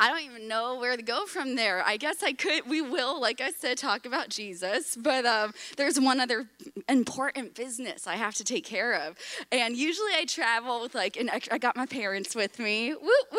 [0.00, 1.84] I don't even know where to go from there.
[1.86, 6.00] I guess I could, we will, like I said, talk about Jesus, but um, there's
[6.00, 6.46] one other
[6.88, 9.16] important business I have to take care of.
[9.52, 12.94] And usually I travel with like, an I got my parents with me.
[12.94, 13.38] Woo, woo!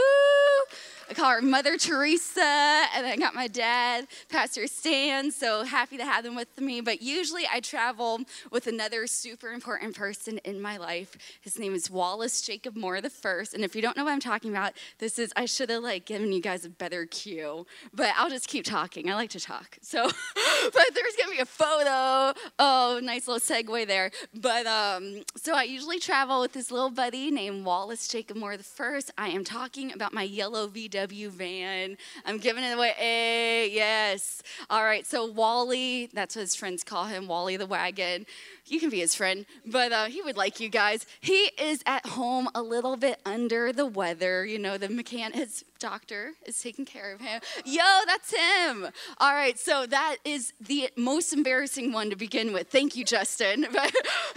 [1.11, 5.29] I call her Mother Teresa, and I got my dad, Pastor Stan.
[5.29, 6.79] So happy to have them with me.
[6.79, 11.17] But usually I travel with another super important person in my life.
[11.41, 13.53] His name is Wallace Jacob Moore the first.
[13.53, 16.05] And if you don't know what I'm talking about, this is I should have like
[16.05, 19.09] given you guys a better cue, but I'll just keep talking.
[19.09, 19.79] I like to talk.
[19.81, 20.05] So,
[20.63, 22.39] but there's gonna be a photo.
[22.57, 24.11] Oh, nice little segue there.
[24.33, 28.63] But um, so I usually travel with this little buddy named Wallace Jacob Moore the
[28.63, 29.11] first.
[29.17, 31.97] I am talking about my yellow VW VW van.
[32.25, 32.93] I'm giving it away.
[32.97, 34.41] Hey, yes.
[34.69, 35.05] All right.
[35.05, 38.25] So Wally, that's what his friends call him, Wally the wagon.
[38.67, 41.05] You can be his friend, but uh, he would like you guys.
[41.19, 44.45] He is at home a little bit under the weather.
[44.45, 47.41] You know, the mechanic, his doctor is taking care of him.
[47.65, 48.87] Yo, that's him.
[49.17, 52.69] All right, so that is the most embarrassing one to begin with.
[52.69, 53.65] Thank you, Justin.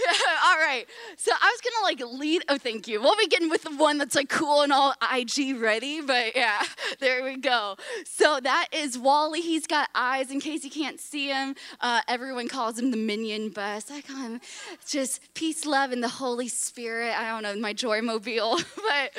[0.47, 0.87] all right,
[1.17, 2.43] so I was gonna like lead.
[2.49, 3.01] Oh, thank you.
[3.01, 6.63] We'll begin with the one that's like cool and all IG ready, but yeah,
[6.99, 7.77] there we go.
[8.07, 9.43] So that is Wally.
[9.43, 11.55] He's got eyes in case you can't see him.
[11.81, 13.91] Uh, everyone calls him the minion bus.
[13.91, 14.41] I call him
[14.87, 17.15] just peace, love, and the Holy Spirit.
[17.19, 18.59] I don't know, my joy mobile.
[18.77, 19.13] but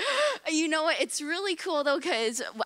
[0.52, 1.00] you know what?
[1.00, 2.00] It's really cool though,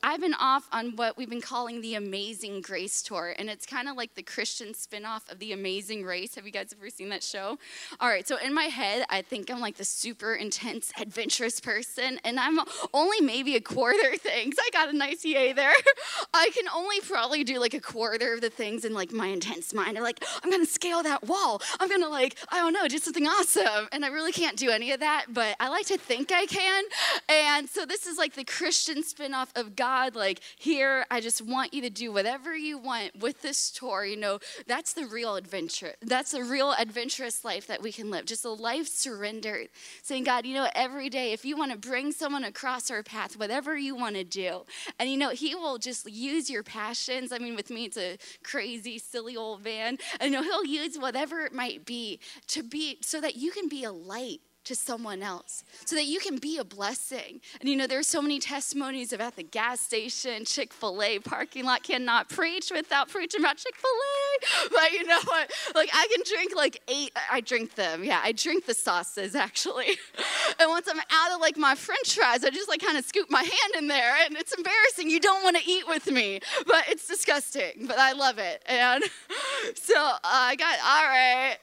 [0.04, 3.34] I've been off on what we've been calling the Amazing Grace Tour.
[3.40, 6.36] And it's kind of like the Christian spin off of the Amazing Race.
[6.36, 7.58] Have you guys ever seen that show?
[8.00, 12.20] All right, so in my head, I think I'm like the super intense, adventurous person.
[12.24, 12.60] And I'm
[12.94, 14.56] only maybe a quarter things.
[14.60, 15.74] I got a nice yay there.
[16.34, 19.74] I can only probably do like a quarter of the things in like my intense
[19.74, 19.98] mind.
[19.98, 21.62] I'm like, I'm gonna scale that wall.
[21.80, 23.88] I'm gonna like, I don't know, do something awesome.
[23.92, 26.84] And I really can't do any of that, but I like to think I can.
[27.28, 31.42] And so this is like the Christian spin off of God, like, here, I just
[31.42, 34.06] want you to do whatever you want with this tour.
[34.06, 35.94] You know, that's the real adventure.
[36.02, 38.26] That's the real adventurous life that we can live.
[38.26, 39.70] Just a life surrendered.
[40.04, 43.40] Saying, God, you know, every day, if you want to bring someone across our path,
[43.40, 44.66] whatever you want to do.
[45.00, 47.32] And, you know, He will just use your passions.
[47.32, 49.98] I mean, with me, it's a crazy, silly old van.
[50.20, 53.70] And, you know, He'll use whatever it might be to be so that you can
[53.70, 57.42] be a light to someone else so that you can be a blessing.
[57.60, 61.66] And you know, there's so many testimonies about the gas station, Chick fil A parking
[61.66, 61.82] lot.
[61.82, 64.70] Cannot preach without preaching about Chick fil A.
[64.72, 65.52] But you know what?
[65.74, 68.04] Like, I can drink like eight, I drink them.
[68.04, 69.98] Yeah, I drink the sauces actually.
[70.60, 73.32] and once I'm out of like my french fries, I just like kind of scoop
[73.32, 74.16] my hand in there.
[74.24, 75.10] And it's embarrassing.
[75.10, 77.88] You don't want to eat with me, but it's disgusting.
[77.88, 78.62] But I love it.
[78.68, 79.04] And
[79.74, 81.58] so uh, I got, all right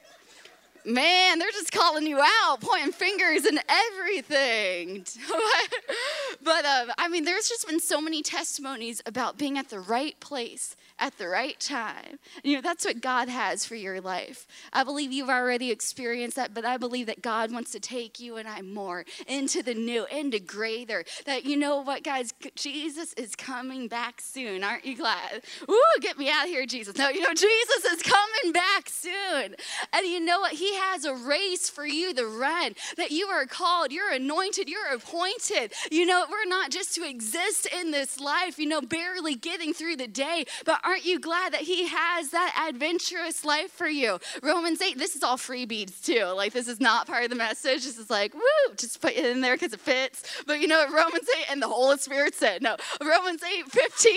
[0.87, 5.05] man, they're just calling you out, pointing fingers and everything.
[6.43, 10.19] but uh, I mean, there's just been so many testimonies about being at the right
[10.19, 12.19] place at the right time.
[12.43, 14.47] You know, that's what God has for your life.
[14.73, 18.37] I believe you've already experienced that, but I believe that God wants to take you
[18.37, 21.03] and I more into the new, into greater.
[21.25, 24.63] That you know what, guys, Jesus is coming back soon.
[24.63, 25.43] Aren't you glad?
[25.69, 26.97] Ooh, get me out of here, Jesus.
[26.97, 29.55] No, you know, Jesus is coming back soon.
[29.93, 30.53] And you know what?
[30.53, 34.93] He has a race for you to run, that you are called, you're anointed, you're
[34.93, 35.73] appointed.
[35.91, 39.97] You know, we're not just to exist in this life, you know, barely getting through
[39.97, 44.19] the day, but aren't you glad that He has that adventurous life for you?
[44.41, 46.25] Romans 8, this is all freebies too.
[46.35, 47.83] Like, this is not part of the message.
[47.83, 50.41] This is like, woo, just put it in there because it fits.
[50.47, 52.61] But you know what Romans 8 and the Holy Spirit said?
[52.61, 54.13] No, Romans 8, 15.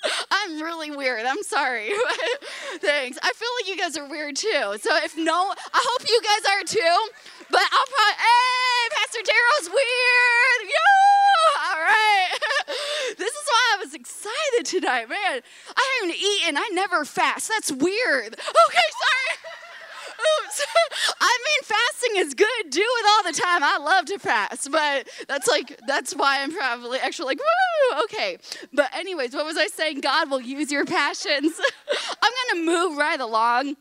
[0.30, 1.24] I'm really weird.
[1.24, 1.90] I'm sorry.
[2.78, 3.18] Thanks.
[3.22, 4.76] I feel like you guys are weird too.
[4.80, 7.12] So if no, I hope you guys are too.
[7.50, 10.60] But I'll probably, hey, Pastor Daryl's weird.
[10.68, 10.88] Yo,
[11.72, 12.28] all right.
[13.18, 15.40] this is why I was excited tonight, man.
[15.74, 16.56] I haven't eaten.
[16.58, 17.48] I never fast.
[17.48, 18.34] That's weird.
[18.34, 19.38] Okay, sorry.
[20.44, 20.66] Oops.
[21.20, 22.70] I mean, fasting is good.
[22.70, 23.62] Do it all the time.
[23.62, 28.38] I love to fast, but that's like, that's why I'm probably actually like, woo, okay.
[28.72, 30.00] But, anyways, what was I saying?
[30.00, 31.60] God will use your passions.
[32.22, 33.76] I'm going to move right along.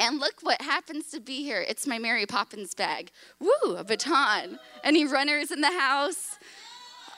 [0.00, 1.64] And look what happens to be here.
[1.66, 3.12] It's my Mary Poppins bag.
[3.38, 4.58] Woo, a baton.
[4.82, 6.33] Any runners in the house?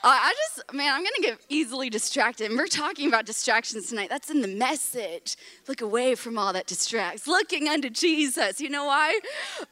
[0.03, 2.49] I just, man, I'm gonna get easily distracted.
[2.49, 4.09] And we're talking about distractions tonight.
[4.09, 5.35] That's in the message.
[5.67, 7.27] Look away from all that distracts.
[7.27, 8.61] Looking unto Jesus.
[8.61, 9.19] You know why?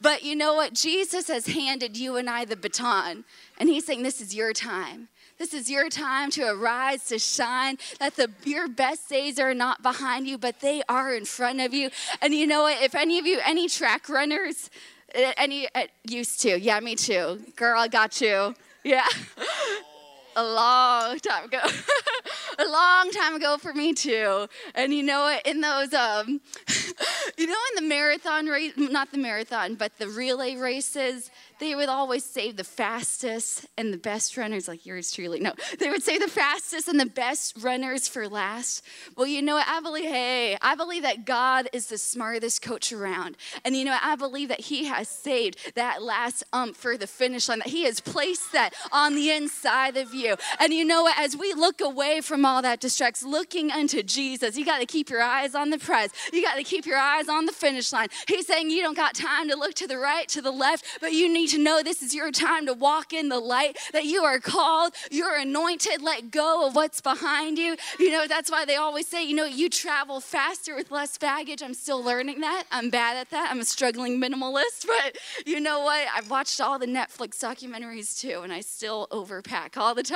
[0.00, 0.74] But you know what?
[0.74, 3.24] Jesus has handed you and I the baton.
[3.58, 5.08] And he's saying, This is your time.
[5.38, 7.78] This is your time to arise, to shine.
[7.98, 11.74] That the your best days are not behind you, but they are in front of
[11.74, 11.90] you.
[12.22, 12.82] And you know what?
[12.82, 14.70] If any of you, any track runners,
[15.14, 17.40] any uh, used to, yeah, me too.
[17.56, 18.54] Girl, I got you.
[18.82, 19.06] Yeah.
[20.36, 21.60] a long time ago.
[22.58, 24.46] a long time ago for me too.
[24.74, 25.46] And you know what?
[25.46, 26.40] In those, um,
[27.38, 31.88] you know, in the marathon race, not the marathon, but the relay races, they would
[31.88, 35.40] always save the fastest and the best runners, like yours truly.
[35.40, 38.82] No, they would save the fastest and the best runners for last.
[39.16, 39.66] Well, you know what?
[39.66, 43.36] I believe, hey, I believe that God is the smartest coach around.
[43.64, 44.04] And you know, what?
[44.04, 47.84] I believe that He has saved that last ump for the finish line, that He
[47.84, 50.25] has placed that on the inside of you.
[50.60, 51.18] And you know what?
[51.18, 55.10] As we look away from all that distracts, looking unto Jesus, you got to keep
[55.10, 56.10] your eyes on the prize.
[56.32, 58.08] You got to keep your eyes on the finish line.
[58.28, 61.12] He's saying you don't got time to look to the right, to the left, but
[61.12, 64.24] you need to know this is your time to walk in the light, that you
[64.24, 67.76] are called, you're anointed, let go of what's behind you.
[67.98, 71.62] You know, that's why they always say, you know, you travel faster with less baggage.
[71.62, 72.64] I'm still learning that.
[72.70, 73.50] I'm bad at that.
[73.50, 76.06] I'm a struggling minimalist, but you know what?
[76.14, 80.15] I've watched all the Netflix documentaries too, and I still overpack all the time.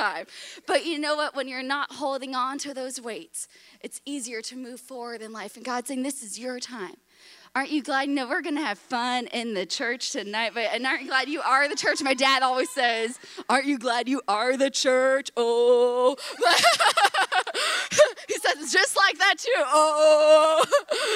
[0.67, 1.35] But you know what?
[1.35, 3.47] When you're not holding on to those weights,
[3.81, 5.55] it's easier to move forward in life.
[5.55, 6.95] And God's saying, this is your time.
[7.53, 8.07] Aren't you glad?
[8.07, 10.51] Know, we're going to have fun in the church tonight.
[10.53, 12.01] But and aren't you glad you are the church?
[12.01, 13.19] My dad always says,
[13.49, 16.15] "Aren't you glad you are the church?" Oh,
[18.29, 19.49] he says it's just like that too.
[19.57, 20.63] Oh,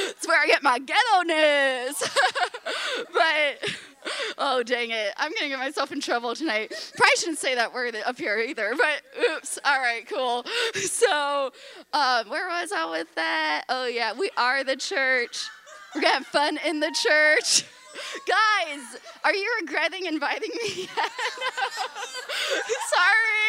[0.10, 2.04] it's where I get my ghetto ness.
[3.14, 3.78] but
[4.38, 6.74] oh dang it, I'm gonna get myself in trouble tonight.
[6.98, 8.74] Probably shouldn't say that word up here either.
[8.76, 9.58] But oops.
[9.64, 10.46] All right, cool.
[10.76, 11.52] So,
[11.94, 13.64] um, where was I with that?
[13.70, 15.48] Oh yeah, we are the church.
[15.96, 17.64] We're gonna have fun in the church.
[18.28, 20.90] Guys, are you regretting inviting me?
[22.90, 23.46] Sorry.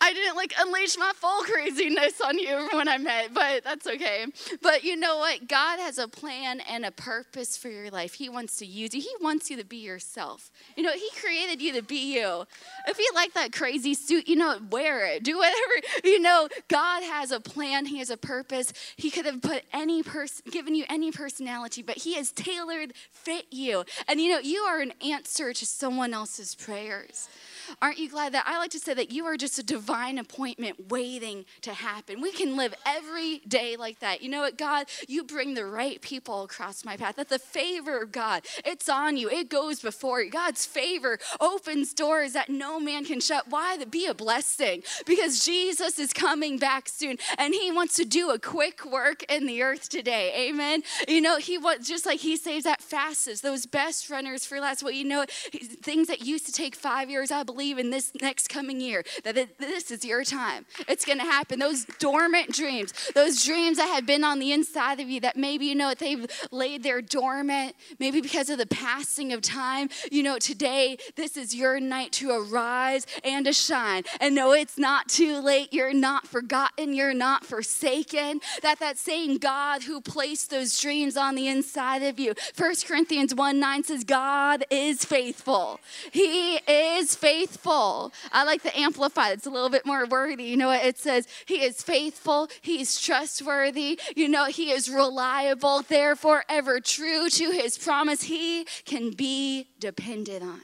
[0.00, 4.26] I didn't like unleash my full craziness on you when I met, but that's okay.
[4.62, 5.48] But you know what?
[5.48, 8.14] God has a plan and a purpose for your life.
[8.14, 10.50] He wants to use you, He wants you to be yourself.
[10.76, 12.44] You know, He created you to be you.
[12.86, 15.56] If you like that crazy suit, you know, wear it, do whatever.
[16.04, 18.72] You know, God has a plan, He has a purpose.
[18.96, 23.46] He could have put any person, given you any personality, but He has tailored fit
[23.50, 23.84] you.
[24.08, 27.28] And you know, you are an answer to someone else's prayers.
[27.82, 30.88] Aren't you glad that I like to say that you are just a divine appointment
[30.90, 32.20] waiting to happen?
[32.20, 34.22] We can live every day like that.
[34.22, 37.16] You know what, God, you bring the right people across my path.
[37.16, 39.28] That the favor of God, it's on you.
[39.28, 40.30] It goes before you.
[40.30, 43.48] God's favor opens doors that no man can shut.
[43.48, 43.76] Why?
[43.84, 44.82] Be a blessing.
[45.04, 49.46] Because Jesus is coming back soon and he wants to do a quick work in
[49.46, 50.48] the earth today.
[50.48, 50.82] Amen.
[51.08, 54.82] You know, he wants just like he saves that fastest, those best runners for last.
[54.82, 55.24] Well, you know,
[55.82, 59.02] things that used to take five years, I believe believe in this next coming year
[59.24, 60.66] that this is your time.
[60.88, 61.58] It's going to happen.
[61.58, 65.64] Those dormant dreams, those dreams that have been on the inside of you that maybe,
[65.64, 69.88] you know, they've laid there dormant, maybe because of the passing of time.
[70.12, 74.02] You know, today, this is your night to arise and to shine.
[74.20, 75.72] And no, it's not too late.
[75.72, 76.92] You're not forgotten.
[76.92, 78.40] You're not forsaken.
[78.60, 82.34] That that same God who placed those dreams on the inside of you.
[82.52, 85.80] First Corinthians 1 9 says, God is faithful.
[86.12, 88.12] He is faithful faithful.
[88.32, 90.44] I like the Amplified, it's a little bit more wordy.
[90.44, 95.82] You know, what it says, He is faithful, He's trustworthy, you know, He is reliable,
[95.82, 98.22] therefore, ever true to His promise.
[98.22, 100.62] He can be depended on.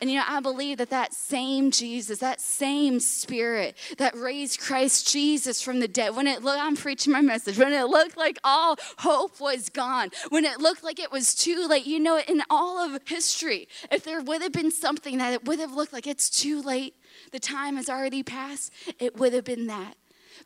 [0.00, 5.12] And you know, I believe that that same Jesus, that same spirit that raised Christ
[5.12, 8.38] Jesus from the dead, when it looked, I'm preaching my message, when it looked like
[8.42, 12.42] all hope was gone, when it looked like it was too late, you know, in
[12.48, 16.06] all of history, if there would have been something that it would have looked like
[16.06, 16.94] it's too late,
[17.32, 19.96] the time has already passed, it would have been that.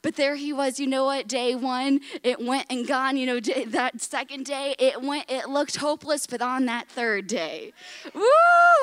[0.02, 1.28] But there he was, you know what?
[1.28, 3.16] Day one, it went and gone.
[3.16, 6.26] You know, that second day, it went, it looked hopeless.
[6.26, 7.72] But on that third day,
[8.14, 8.22] woo,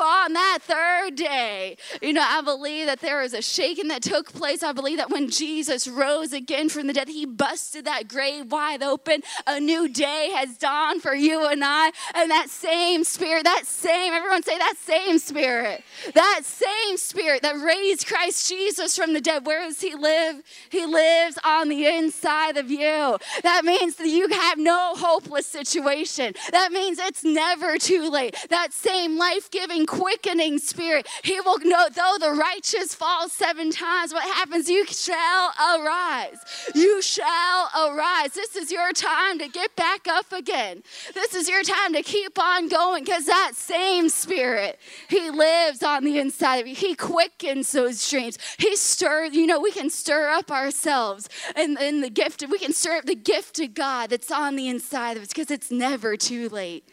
[0.04, 4.32] on that third day, you know, I believe that there was a shaking that took
[4.34, 4.64] place.
[4.64, 8.84] I believe that when Jesus rose again from the dead, he busted that grave wide
[8.84, 9.22] open.
[9.48, 11.92] A new day has dawned for you and I.
[12.16, 17.58] And that same spirit, that same, everyone say that same spirit, that same spirit that
[17.58, 20.42] raised Christ Jesus from the dead, where does he live?
[20.70, 23.18] He lives lives on the inside of you.
[23.44, 26.34] That means that you have no hopeless situation.
[26.52, 28.36] That means it's never too late.
[28.50, 34.14] That same life giving, quickening spirit, He will know, though the righteous fall seven times,
[34.14, 34.70] what happens?
[34.70, 36.40] You shall arise.
[36.76, 38.32] You shall arise.
[38.34, 40.84] This is your time to get back up again.
[41.14, 44.80] This is your time to keep on going because that same spirit,
[45.10, 46.76] He lives on the inside of you.
[46.76, 48.38] He quickens those dreams.
[48.58, 52.60] He stirs, you know, we can stir up ourselves ourselves and, and the gift, we
[52.60, 56.18] can serve the gift of God that's on the inside of us because it's never
[56.18, 56.88] too late.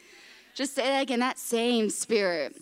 [0.54, 2.56] Just say that again, that same spirit.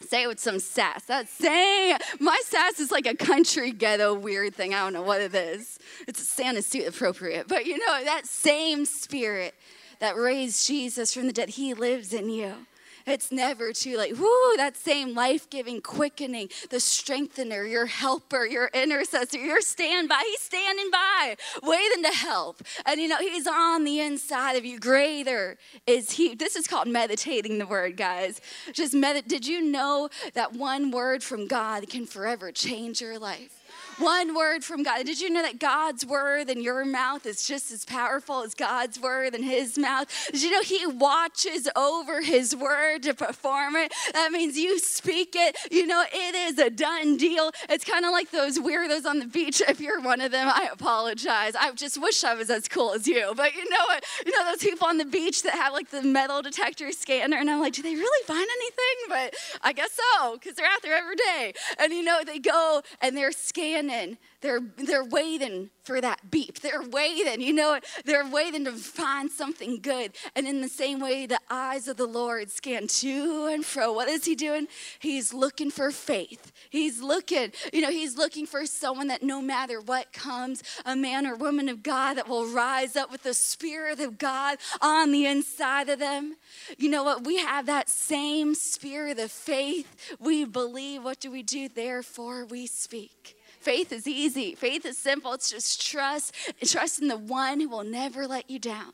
[0.00, 1.04] Say it with some sass.
[1.04, 4.74] That saying my sass is like a country ghetto weird thing.
[4.74, 5.78] I don't know what it is.
[6.08, 7.46] It's a Santa suit appropriate.
[7.48, 9.54] But you know, that same spirit
[10.00, 12.66] that raised Jesus from the dead, he lives in you.
[13.06, 14.18] It's never too late.
[14.18, 20.22] Woo, that same life giving, quickening, the strengthener, your helper, your intercessor, your standby.
[20.26, 22.62] He's standing by, waiting to help.
[22.86, 24.78] And you know, He's on the inside of you.
[24.78, 26.34] Greater is He.
[26.34, 28.40] This is called meditating the word, guys.
[28.72, 29.28] Just medit.
[29.28, 33.61] Did you know that one word from God can forever change your life?
[34.02, 35.06] One word from God.
[35.06, 38.98] Did you know that God's word in your mouth is just as powerful as God's
[38.98, 40.08] word in his mouth?
[40.32, 43.94] Did you know he watches over his word to perform it?
[44.12, 45.56] That means you speak it.
[45.70, 47.52] You know, it is a done deal.
[47.70, 49.62] It's kind of like those weirdos on the beach.
[49.68, 51.54] If you're one of them, I apologize.
[51.54, 53.32] I just wish I was as cool as you.
[53.36, 54.04] But you know what?
[54.26, 57.48] You know those people on the beach that have like the metal detector scanner, and
[57.48, 58.96] I'm like, do they really find anything?
[59.08, 61.52] But I guess so, because they're out there every day.
[61.78, 63.91] And you know, they go and they're scanning
[64.40, 66.60] They're, they're waiting for that beep.
[66.60, 70.12] They're waiting, you know, they're waiting to find something good.
[70.34, 73.92] And in the same way, the eyes of the Lord scan to and fro.
[73.92, 74.66] What is He doing?
[74.98, 76.52] He's looking for faith.
[76.70, 81.26] He's looking, you know, He's looking for someone that no matter what comes, a man
[81.26, 85.26] or woman of God that will rise up with the Spirit of God on the
[85.26, 86.36] inside of them.
[86.78, 87.24] You know what?
[87.24, 90.16] We have that same spirit of faith.
[90.18, 91.04] We believe.
[91.04, 91.68] What do we do?
[91.68, 93.36] Therefore, we speak.
[93.62, 94.56] Faith is easy.
[94.56, 95.32] Faith is simple.
[95.32, 98.92] It's just trust, trust in the one who will never let you down.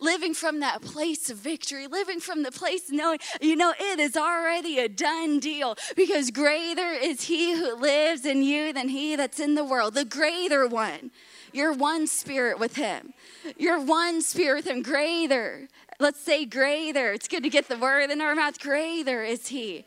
[0.00, 4.16] Living from that place of victory, living from the place knowing, you know, it is
[4.16, 9.38] already a done deal because greater is he who lives in you than he that's
[9.38, 11.12] in the world, the greater one.
[11.52, 13.14] You're one spirit with him.
[13.56, 15.68] You're one spirit with him, greater.
[16.00, 17.12] Let's say greater.
[17.12, 18.58] It's good to get the word in our mouth.
[18.58, 19.84] Greater is he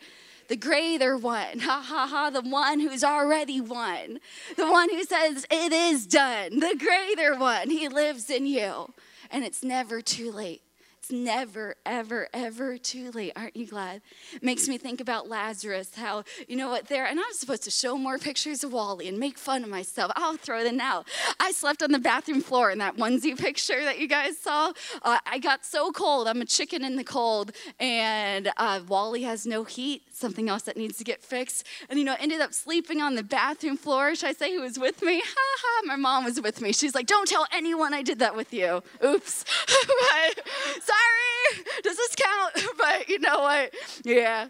[0.52, 1.60] the greater one.
[1.72, 4.20] Ha ha ha, the one who's already won.
[4.58, 6.60] The one who says, It is done.
[6.60, 7.70] The greater one.
[7.70, 8.94] He lives in you.
[9.32, 10.62] And it's never too late
[11.00, 13.32] It's never, ever, ever too late.
[13.36, 14.02] Aren't you glad?
[14.36, 17.64] It makes me think about Lazarus, how, you know what, there, and I was supposed
[17.64, 20.12] to show more pictures of Wally and make fun of myself.
[20.16, 21.08] I'll throw them out.
[21.40, 24.74] I slept on the bathroom floor in that onesie picture that you guys saw.
[25.02, 26.28] Uh, I got so cold.
[26.28, 30.78] I'm a chicken in the cold, and uh, Wally has no heat, something else that
[30.78, 31.68] needs to get fixed.
[31.90, 34.16] And, you know, ended up sleeping on the bathroom floor.
[34.16, 35.22] Should I say who was with me?
[35.42, 36.72] Ha ha, my mom was with me.
[36.72, 38.84] She's like, don't tell anyone I did that with you.
[39.04, 39.46] Oops.
[39.68, 41.66] sorry sorry.
[41.84, 42.68] Does this count?
[42.78, 43.74] But you know what?
[44.04, 44.48] Yeah.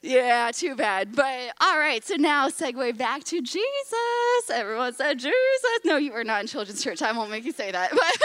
[0.00, 1.14] Yeah, too bad.
[1.14, 4.50] But all right, so now segue back to Jesus.
[4.50, 5.80] Everyone said Jesus.
[5.84, 7.02] No, you were not in children's church.
[7.02, 7.90] I won't make you say that.
[7.90, 8.16] But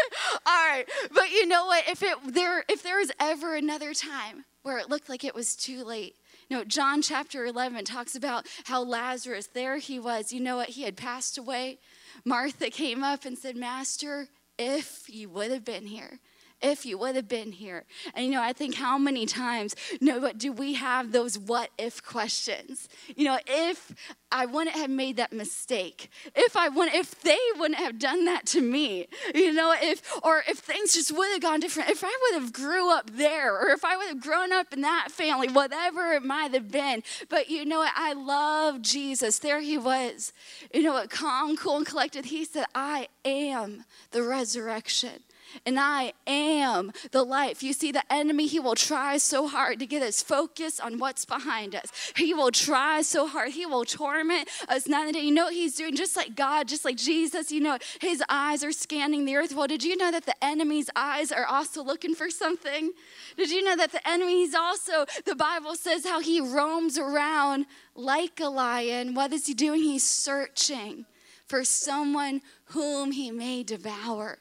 [0.45, 0.85] all right.
[1.13, 1.83] But you know what?
[1.87, 5.55] If it there if there was ever another time where it looked like it was
[5.55, 6.15] too late,
[6.53, 10.31] you know, John chapter 11 talks about how Lazarus, there he was.
[10.31, 10.69] You know what?
[10.69, 11.79] He had passed away.
[12.23, 14.27] Martha came up and said, Master,
[14.59, 16.19] if you would have been here,
[16.63, 17.83] if you would have been here.
[18.15, 21.69] And you know, I think how many times, know, what do we have those what
[21.77, 22.87] if questions?
[23.15, 23.93] You know, if
[24.31, 28.45] I wouldn't have made that mistake, if I wouldn't, if they wouldn't have done that
[28.47, 32.17] to me, you know, if or if things just would have gone different, if I
[32.21, 35.49] would have grew up there, or if I would have grown up in that family,
[35.49, 37.03] whatever it might have been.
[37.29, 37.91] But you know what?
[37.95, 39.39] I love Jesus.
[39.39, 40.31] There he was.
[40.73, 41.09] You know what?
[41.09, 42.25] Calm, cool, and collected.
[42.25, 45.23] He said, I am the resurrection
[45.65, 47.63] and I am the life.
[47.63, 51.25] You see, the enemy, he will try so hard to get us focused on what's
[51.25, 51.91] behind us.
[52.15, 53.51] He will try so hard.
[53.51, 55.21] He will torment us night and day.
[55.21, 55.95] You know what he's doing?
[55.95, 59.55] Just like God, just like Jesus, you know, his eyes are scanning the earth.
[59.55, 62.91] Well, did you know that the enemy's eyes are also looking for something?
[63.37, 67.65] Did you know that the enemy is also, the Bible says how he roams around
[67.95, 69.13] like a lion.
[69.13, 69.81] What is he doing?
[69.81, 71.05] He's searching
[71.45, 74.39] for someone whom he may devour.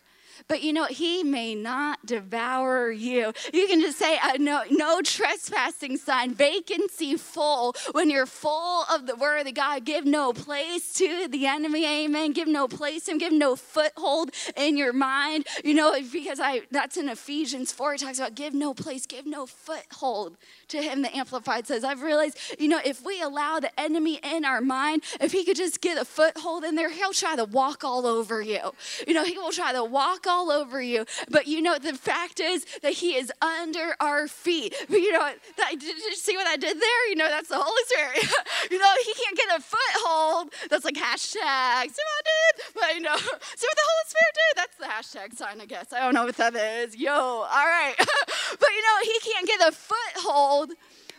[0.49, 3.33] But you know, he may not devour you.
[3.53, 7.75] You can just say, uh, no, no trespassing sign, vacancy full.
[7.93, 11.87] When you're full of the word of God, give no place to the enemy.
[11.87, 12.33] Amen.
[12.33, 15.47] Give no place and give no foothold in your mind.
[15.65, 19.27] You know, because I that's in Ephesians 4, it talks about give no place, give
[19.27, 20.37] no foothold
[20.73, 21.03] to him.
[21.03, 25.03] The Amplified says, I've realized, you know, if we allow the enemy in our mind,
[25.21, 28.43] if he could just get a foothold in there, he'll try to walk all over
[28.43, 28.73] you.
[29.07, 31.07] You know, he will try to walk all over you.
[31.31, 34.75] But you know, the fact is that He is under our feet.
[34.89, 37.09] But you know, that, did you see what I did there?
[37.09, 38.35] You know, that's the Holy Spirit.
[38.71, 40.53] you know, He can't get a foothold.
[40.71, 41.91] That's like hashtag.
[41.91, 42.75] See what I did?
[42.75, 43.17] But you know,
[43.57, 44.53] see what the Holy Spirit did?
[44.57, 45.93] That's the hashtag sign, I guess.
[45.93, 46.97] I don't know what that is.
[46.97, 47.95] Yo, all right.
[47.99, 50.62] but you know, He can't get a foothold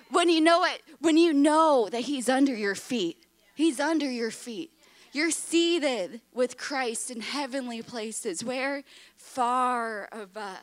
[0.10, 3.18] when you know it, when you know that He's under your feet,
[3.56, 4.72] He's under your feet.
[5.12, 8.44] You're seated with Christ in heavenly places.
[8.44, 8.84] Where?
[9.16, 10.58] Far above.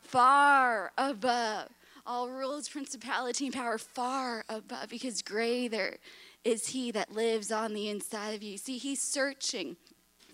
[0.00, 1.68] Far above.
[2.06, 5.98] All rules, principality, and power far above because greater
[6.44, 8.56] is He that lives on the inside of you.
[8.56, 9.76] See, He's searching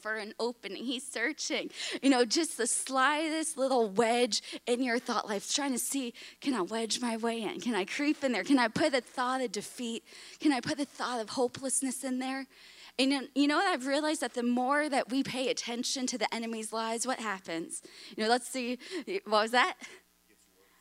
[0.06, 0.84] for an opening.
[0.84, 1.68] He's searching,
[2.00, 6.54] you know, just the slightest little wedge in your thought life, trying to see can
[6.54, 7.60] I wedge my way in?
[7.60, 8.44] Can I creep in there?
[8.44, 10.04] Can I put the thought of defeat?
[10.38, 12.46] Can I put the thought of hopelessness in there?
[13.00, 16.32] And you know what I've realized that the more that we pay attention to the
[16.32, 17.82] enemy's lies, what happens?
[18.16, 18.78] You know, let's see,
[19.25, 19.75] what was that?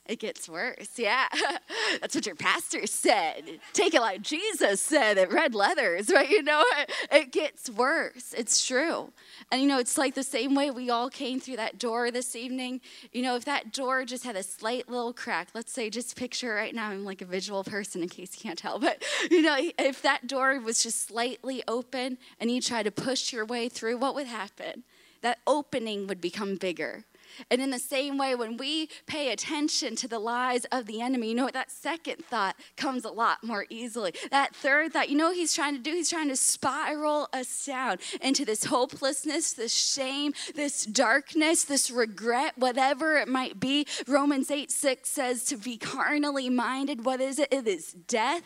[0.08, 0.90] It gets worse.
[0.98, 1.26] Yeah.
[2.02, 3.60] That's what your pastor said.
[3.74, 6.30] Take it like Jesus said at Red Leathers, right?
[6.30, 6.64] You know,
[7.12, 8.34] it, gets worse.
[8.38, 9.12] It's true.
[9.52, 12.36] And you know, it's like the same way we all came through that door this
[12.36, 12.82] evening.
[13.14, 16.54] You know, if that door just had a slight little crack, let's say, just picture
[16.54, 19.58] right now, I'm like a visual person in case you can't tell, but you know,
[19.80, 23.98] if that door was just slightly open and you try to push your way through,
[23.98, 24.84] what would happen?
[25.22, 27.06] That opening would become bigger
[27.50, 31.30] and in the same way, when we pay attention to the lies of the enemy,
[31.30, 31.54] you know what?
[31.54, 34.14] That second thought comes a lot more easily.
[34.32, 35.92] That third thought, you know what he's trying to do?
[35.92, 42.54] He's trying to spiral us down into this hopelessness, this shame, this darkness, this regret,
[42.58, 43.86] whatever it might be.
[44.08, 47.06] Romans 8 6 says to be carnally minded.
[47.06, 47.50] What is it?
[47.52, 48.44] It is death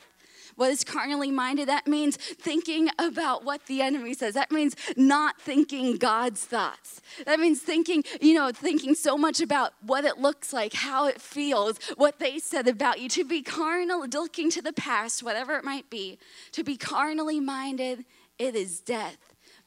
[0.60, 1.70] what is carnally minded?
[1.70, 4.34] That means thinking about what the enemy says.
[4.34, 7.00] That means not thinking God's thoughts.
[7.26, 11.22] That means thinking, you know, thinking so much about what it looks like, how it
[11.22, 13.08] feels, what they said about you.
[13.08, 16.20] To be carnal, looking to the past, whatever it might be,
[16.52, 18.04] to be carnally minded,
[18.38, 19.18] it is death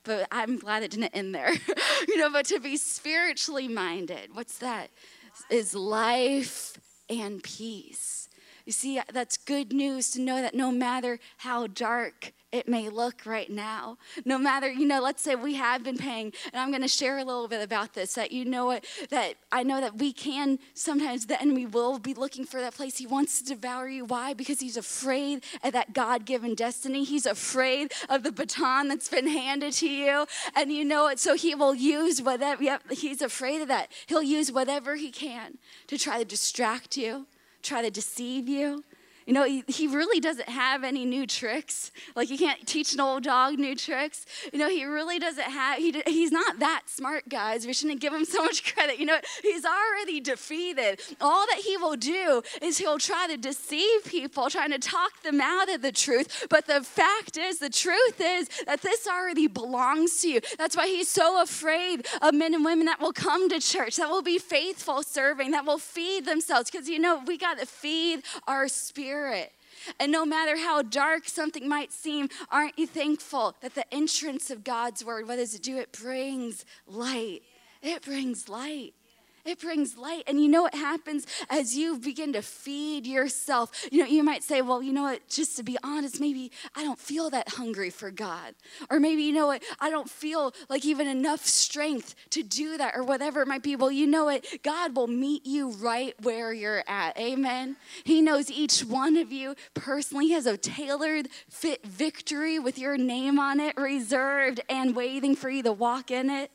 [0.05, 1.53] but I'm glad it didn't end there.
[2.09, 4.91] you know, but to be spiritually minded, what's that?
[5.49, 6.77] Is life
[7.09, 8.22] and peace.
[8.65, 13.25] You see, that's good news to know that no matter how dark it may look
[13.25, 16.83] right now, no matter, you know, let's say we have been paying, and I'm going
[16.83, 19.97] to share a little bit about this, that you know it, that I know that
[19.97, 22.99] we can, sometimes the enemy will be looking for that place.
[22.99, 24.05] He wants to devour you.
[24.05, 24.35] Why?
[24.35, 27.05] Because he's afraid of that God given destiny.
[27.05, 31.19] He's afraid of the baton that's been handed to you, and you know it.
[31.19, 33.91] So he will use whatever, yep, he's afraid of that.
[34.07, 37.27] He'll use whatever he can to try to distract you
[37.63, 38.85] try to deceive you.
[39.27, 41.93] You know, he, he really doesn't have any new tricks.
[42.17, 44.27] Like, you can't teach an old dog new tricks.
[44.53, 47.67] You know, he really doesn't have, he, he's not that smart, guys.
[47.67, 48.99] We shouldn't give him so much credit.
[48.99, 51.01] You know, he's already defeated.
[51.21, 55.41] All that he will do is he'll try to deceive people, trying to talk them
[55.41, 56.47] out of the truth.
[56.49, 60.41] But the fact is, the truth is that this already belongs to you.
[60.59, 64.09] That's why he's so afraid of men and women that will come to church, that
[64.09, 66.71] will be faithful serving, that will feed themselves.
[66.71, 69.53] Because, you know, we got to feed our spirit Spirit.
[70.01, 74.65] And no matter how dark something might seem, aren't you thankful that the entrance of
[74.65, 75.77] God's word, what does it do?
[75.77, 77.43] It brings light.
[77.83, 78.95] It brings light.
[79.45, 80.23] It brings light.
[80.27, 83.87] And you know what happens as you begin to feed yourself?
[83.91, 86.85] You know, you might say, well, you know what, just to be honest, maybe I
[86.85, 88.55] don't feel that hungry for God.
[88.91, 92.95] Or maybe, you know what, I don't feel like even enough strength to do that
[92.97, 93.75] or whatever it might be.
[93.75, 97.19] Well, you know what, God will meet you right where you're at.
[97.19, 97.77] Amen.
[98.05, 100.27] He knows each one of you personally.
[100.27, 105.51] He has a tailored fit victory with your name on it, reserved and waiting for
[105.51, 106.51] you to walk in it.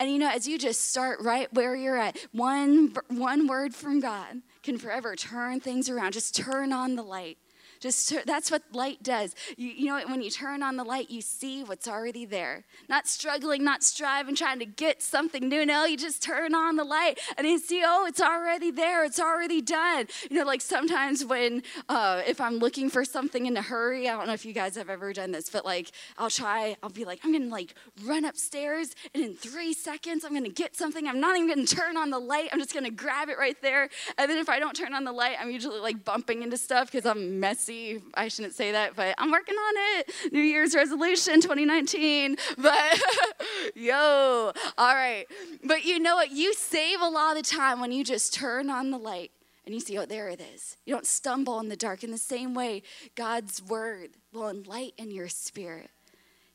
[0.00, 4.00] And you know, as you just start right where you're at, one, one word from
[4.00, 6.12] God can forever turn things around.
[6.12, 7.38] Just turn on the light.
[7.84, 9.34] Just that's what light does.
[9.58, 12.64] You, you know, when you turn on the light, you see what's already there.
[12.88, 15.66] Not struggling, not striving, trying to get something new.
[15.66, 19.04] No, you just turn on the light and you see, oh, it's already there.
[19.04, 20.06] It's already done.
[20.30, 24.16] You know, like sometimes when uh, if I'm looking for something in a hurry, I
[24.16, 26.78] don't know if you guys have ever done this, but like I'll try.
[26.82, 30.74] I'll be like, I'm gonna like run upstairs, and in three seconds, I'm gonna get
[30.74, 31.06] something.
[31.06, 32.48] I'm not even gonna turn on the light.
[32.50, 33.90] I'm just gonna grab it right there.
[34.16, 36.90] And then if I don't turn on the light, I'm usually like bumping into stuff
[36.90, 37.73] because I'm messy
[38.14, 40.32] I shouldn't say that, but I'm working on it.
[40.32, 42.36] New Year's resolution 2019.
[42.58, 43.02] But
[43.74, 45.26] yo, all right.
[45.64, 46.30] But you know what?
[46.30, 49.30] You save a lot of time when you just turn on the light
[49.66, 50.76] and you see, oh, there it is.
[50.84, 52.04] You don't stumble in the dark.
[52.04, 52.82] In the same way,
[53.14, 55.90] God's word will enlighten your spirit.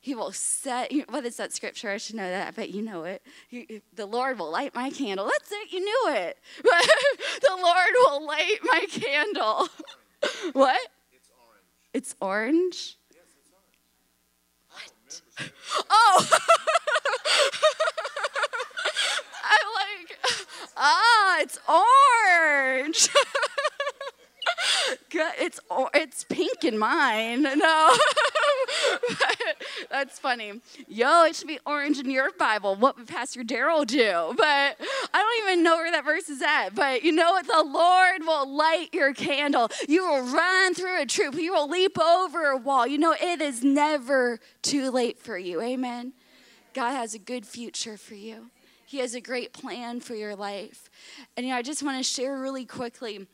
[0.02, 1.90] He will set, what is that scripture?
[1.90, 3.22] I should know that, but you know it.
[3.48, 5.26] He, the Lord will light my candle.
[5.26, 6.38] That's it, you knew it.
[6.62, 9.68] the Lord will light my candle.
[10.54, 10.80] what?
[11.92, 12.98] It's orange?
[13.12, 13.80] Yes, it's orange.
[14.70, 15.86] What?
[15.90, 16.28] Oh!
[19.44, 20.18] I'm like,
[20.76, 23.08] ah, it's orange.
[25.12, 25.60] it's
[25.94, 27.42] it's pink in mine.
[27.60, 27.96] No,
[29.90, 30.60] that's funny.
[30.88, 32.74] Yo, it should be orange in your Bible.
[32.74, 34.34] What would Pastor Daryl do?
[34.36, 34.76] But
[35.12, 36.70] I don't even know where that verse is at.
[36.74, 37.46] But you know what?
[37.46, 39.68] The Lord will light your candle.
[39.88, 41.34] You will run through a troop.
[41.34, 42.86] You will leap over a wall.
[42.86, 45.60] You know it is never too late for you.
[45.60, 46.12] Amen.
[46.74, 48.50] God has a good future for you.
[48.86, 50.90] He has a great plan for your life.
[51.36, 53.26] And you know, I just want to share really quickly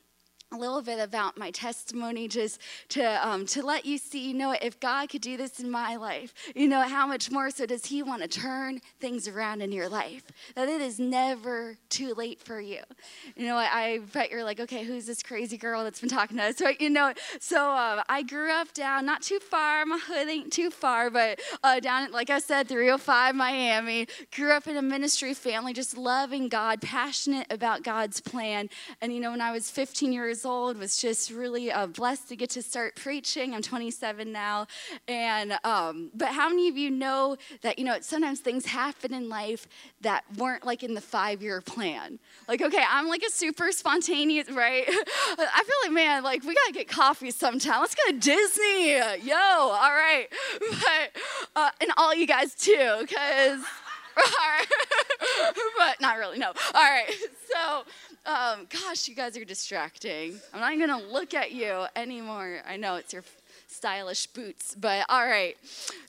[0.52, 4.54] a little bit about my testimony just to um, to let you see you know
[4.62, 7.86] if god could do this in my life you know how much more so does
[7.86, 10.22] he want to turn things around in your life?
[10.54, 12.80] That it is never too late for you.
[13.34, 16.36] You know i, I bet you're like okay who's this crazy girl that's been talking
[16.36, 16.60] to us?
[16.60, 20.52] Right you know so uh, i grew up down not too far my hood ain't
[20.52, 25.34] too far but uh, down like i said 305 miami grew up in a ministry
[25.34, 28.68] family just loving god passionate about god's plan.
[29.00, 32.28] And you know when i was 15 years years old, was just really uh, blessed
[32.28, 33.54] to get to start preaching.
[33.54, 34.66] I'm 27 now.
[35.08, 39.28] And, um, but how many of you know that, you know, sometimes things happen in
[39.28, 39.66] life
[40.02, 42.18] that weren't like in the five year plan?
[42.48, 44.84] Like, okay, I'm like a super spontaneous, right?
[44.88, 47.80] I feel like, man, like we gotta get coffee sometime.
[47.80, 48.96] Let's go to Disney.
[49.26, 50.26] Yo, all right.
[50.76, 51.22] But,
[51.54, 53.60] uh, and all you guys too, because.
[55.78, 56.48] but not really, no.
[56.48, 57.10] All right.
[57.52, 57.84] So,
[58.26, 60.40] um, gosh, you guys are distracting.
[60.52, 62.60] I'm not even gonna look at you anymore.
[62.66, 63.22] I know it's your
[63.76, 65.56] stylish boots, but all right.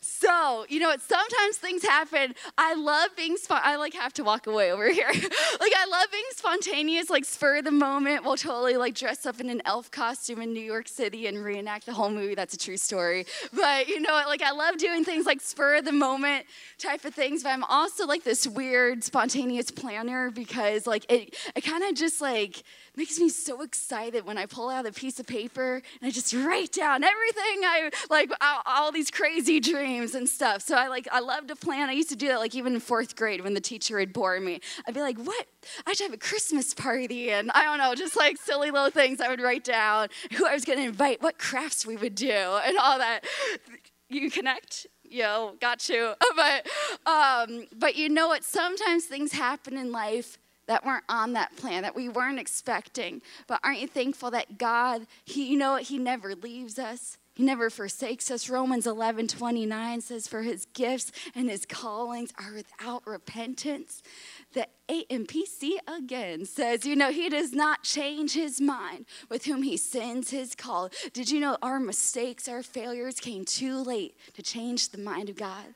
[0.02, 1.02] So, you know, what?
[1.02, 2.34] sometimes things happen.
[2.58, 5.10] I love being, spon- I like have to walk away over here.
[5.10, 8.24] like, I love being spontaneous, like spur of the moment.
[8.24, 11.86] We'll totally like dress up in an elf costume in New York City and reenact
[11.86, 12.36] the whole movie.
[12.36, 13.26] That's a true story.
[13.54, 16.46] But, you know, like I love doing things like spur of the moment
[16.80, 17.44] type of things.
[17.44, 22.22] But I'm also like this weird, spontaneous planner because like it, it kind of just
[22.22, 22.64] like,
[22.98, 26.34] makes me so excited when I pull out a piece of paper and I just
[26.34, 30.64] write down everything I like, all, all, these crazy dreams and stuff.
[30.64, 31.90] So I like, I love to plan.
[31.90, 34.40] I used to do that like even in fourth grade when the teacher would bore
[34.40, 34.60] me.
[34.88, 35.46] I'd be like, what?
[35.86, 39.22] I should have a Christmas party, and I don't know, just like silly little things
[39.22, 42.32] I would write down, who I was going to invite, what crafts we would do,
[42.32, 43.22] and all that.
[44.10, 44.88] You connect?
[45.04, 46.14] Yo, got you.
[46.36, 46.68] But,
[47.06, 48.44] um, but you know what?
[48.44, 53.22] Sometimes things happen in life that weren't on that plan, that we weren't expecting.
[53.48, 57.18] But aren't you thankful that God, He, you know He never leaves us?
[57.38, 58.50] He never forsakes us.
[58.50, 64.02] Romans 11 29 says, For his gifts and his callings are without repentance.
[64.54, 69.78] The AMPC again says, You know, he does not change his mind with whom he
[69.78, 70.90] sends his call.
[71.14, 75.36] Did you know our mistakes, our failures came too late to change the mind of
[75.36, 75.76] God?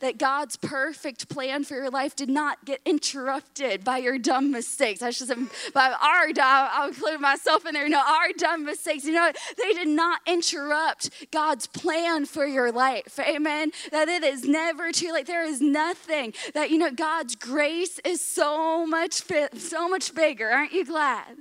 [0.00, 5.02] That God's perfect plan for your life did not get interrupted by your dumb mistakes.
[5.02, 5.34] I should say,
[5.72, 7.84] by our dumb, I'll include myself in there.
[7.84, 9.30] You know, our dumb mistakes, you know,
[9.62, 13.18] they did not interrupt God's plan for your life.
[13.18, 13.72] Amen.
[13.90, 15.26] That it is never too late.
[15.26, 19.22] There is nothing that, you know, God's grace is so much,
[19.56, 20.48] so much bigger.
[20.48, 21.36] Aren't you glad?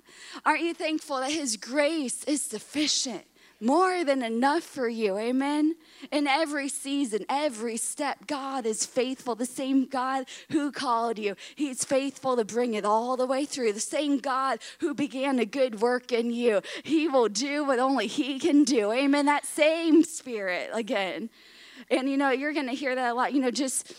[0.46, 3.24] Aren't you thankful that His grace is sufficient?
[3.64, 5.18] More than enough for you.
[5.18, 5.76] Amen.
[6.12, 9.36] In every season, every step, God is faithful.
[9.36, 13.74] The same God who called you, He's faithful to bring it all the way through.
[13.74, 18.08] The same God who began a good work in you, He will do what only
[18.08, 18.92] He can do.
[18.92, 19.26] Amen.
[19.26, 21.30] That same Spirit again.
[21.90, 23.34] And you know, you're going to hear that a lot.
[23.34, 23.94] You know, just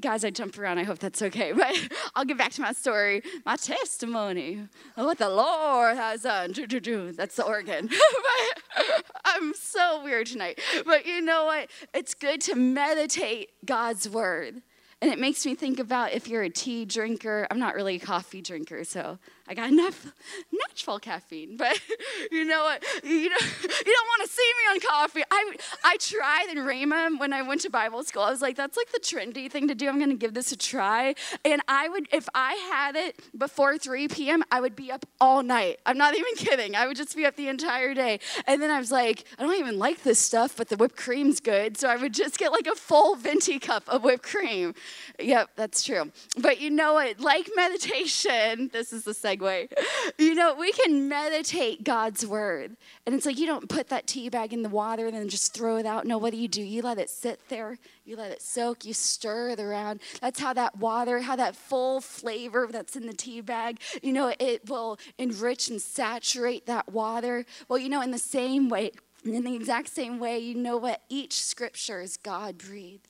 [0.00, 0.78] guys, I jump around.
[0.78, 1.52] I hope that's okay.
[1.58, 1.76] But
[2.14, 6.52] I'll get back to my story, my testimony, what the Lord has done.
[6.52, 7.88] That's the organ.
[8.76, 10.60] but I'm so weird tonight.
[10.84, 11.70] But you know what?
[11.94, 14.62] It's good to meditate God's word.
[15.00, 17.46] And it makes me think about if you're a tea drinker.
[17.50, 20.12] I'm not really a coffee drinker, so I got enough
[20.52, 21.80] natural caffeine, but
[22.30, 22.84] you know what?
[23.02, 25.22] You, know, you don't want to see me on coffee.
[25.30, 28.22] I, I tried in Rhema when I went to Bible school.
[28.22, 29.88] I was like, that's like the trendy thing to do.
[29.88, 31.14] I'm going to give this a try.
[31.46, 35.42] And I would, if I had it before 3 p.m., I would be up all
[35.42, 35.78] night.
[35.86, 36.74] I'm not even kidding.
[36.74, 38.20] I would just be up the entire day.
[38.46, 41.40] And then I was like, I don't even like this stuff, but the whipped cream's
[41.40, 41.78] good.
[41.78, 44.74] So I would just get like a full venti cup of whipped cream.
[45.18, 46.12] Yep, that's true.
[46.36, 47.18] But you know what?
[47.18, 49.72] Like meditation, this is the segment segue.
[50.18, 52.76] You know, we can meditate God's word.
[53.06, 55.54] And it's like you don't put that tea bag in the water and then just
[55.54, 56.06] throw it out.
[56.06, 56.62] No, what do you do?
[56.62, 60.00] You let it sit there, you let it soak, you stir it around.
[60.20, 64.34] That's how that water, how that full flavor that's in the tea bag, you know,
[64.38, 67.44] it will enrich and saturate that water.
[67.68, 68.92] Well, you know, in the same way,
[69.24, 71.02] in the exact same way, you know what?
[71.08, 73.08] Each scripture is God breathed.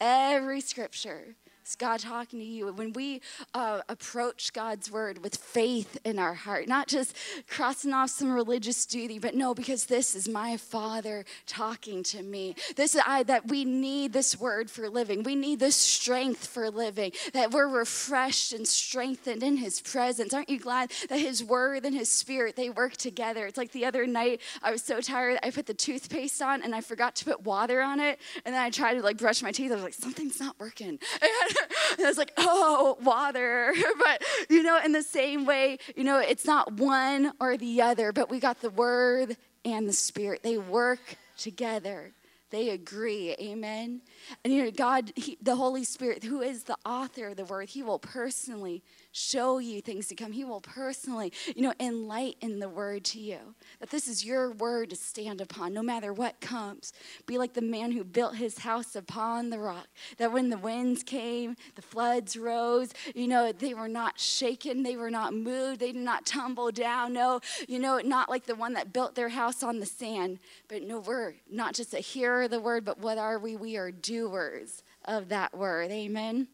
[0.00, 1.36] Every scripture
[1.74, 2.72] God talking to you?
[2.72, 3.20] When we
[3.54, 7.16] uh, approach God's word with faith in our heart, not just
[7.48, 12.54] crossing off some religious duty, but no, because this is my Father talking to me.
[12.76, 15.22] This is I that we need this word for living.
[15.22, 17.12] We need this strength for living.
[17.32, 20.32] That we're refreshed and strengthened in His presence.
[20.32, 23.46] Aren't you glad that His word and His spirit they work together?
[23.46, 26.74] It's like the other night I was so tired I put the toothpaste on and
[26.74, 29.52] I forgot to put water on it, and then I tried to like brush my
[29.52, 29.70] teeth.
[29.70, 30.98] I was like, something's not working.
[31.22, 31.55] And
[31.98, 33.72] and I was like, oh, water.
[33.98, 38.12] But, you know, in the same way, you know, it's not one or the other,
[38.12, 40.42] but we got the word and the spirit.
[40.42, 41.00] They work
[41.36, 42.12] together.
[42.50, 43.34] They agree.
[43.40, 44.02] Amen.
[44.44, 47.68] And you know, God, he, the Holy Spirit, who is the author of the word,
[47.68, 48.82] He will personally
[49.16, 50.32] show you things to come.
[50.32, 53.38] He will personally, you know, enlighten the word to you.
[53.80, 56.92] That this is your word to stand upon, no matter what comes.
[57.24, 59.88] Be like the man who built his house upon the rock.
[60.18, 64.96] That when the winds came, the floods rose, you know, they were not shaken, they
[64.96, 67.14] were not moved, they did not tumble down.
[67.14, 70.40] No, you know, not like the one that built their house on the sand.
[70.68, 73.56] But no, we're not just a hearer of the word, but what are we?
[73.56, 75.90] We are doers of that word.
[75.90, 76.48] Amen.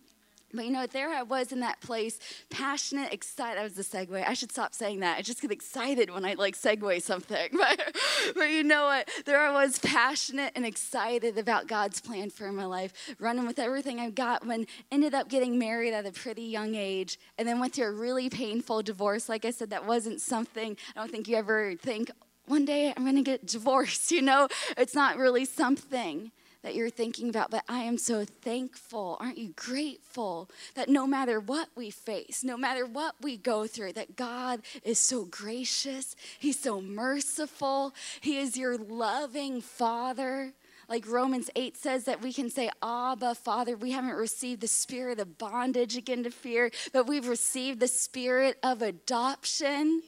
[0.54, 2.18] But you know, there I was in that place,
[2.50, 3.58] passionate, excited.
[3.58, 4.26] That was the segue.
[4.26, 5.18] I should stop saying that.
[5.18, 7.50] I just get excited when I like segue something.
[7.62, 7.96] But,
[8.34, 9.08] but you know what?
[9.24, 14.00] There I was, passionate and excited about God's plan for my life, running with everything
[14.00, 14.44] I've got.
[14.44, 17.92] When ended up getting married at a pretty young age, and then went through a
[17.92, 19.28] really painful divorce.
[19.28, 22.10] Like I said, that wasn't something I don't think you ever think.
[22.46, 24.48] One day I'm going to get divorced, you know?
[24.76, 29.16] It's not really something that you're thinking about, but I am so thankful.
[29.20, 33.94] Aren't you grateful that no matter what we face, no matter what we go through,
[33.94, 40.52] that God is so gracious, He's so merciful, He is your loving Father.
[40.88, 45.20] Like Romans 8 says that we can say, Abba, Father, we haven't received the spirit
[45.20, 50.02] of bondage again to fear, but we've received the spirit of adoption,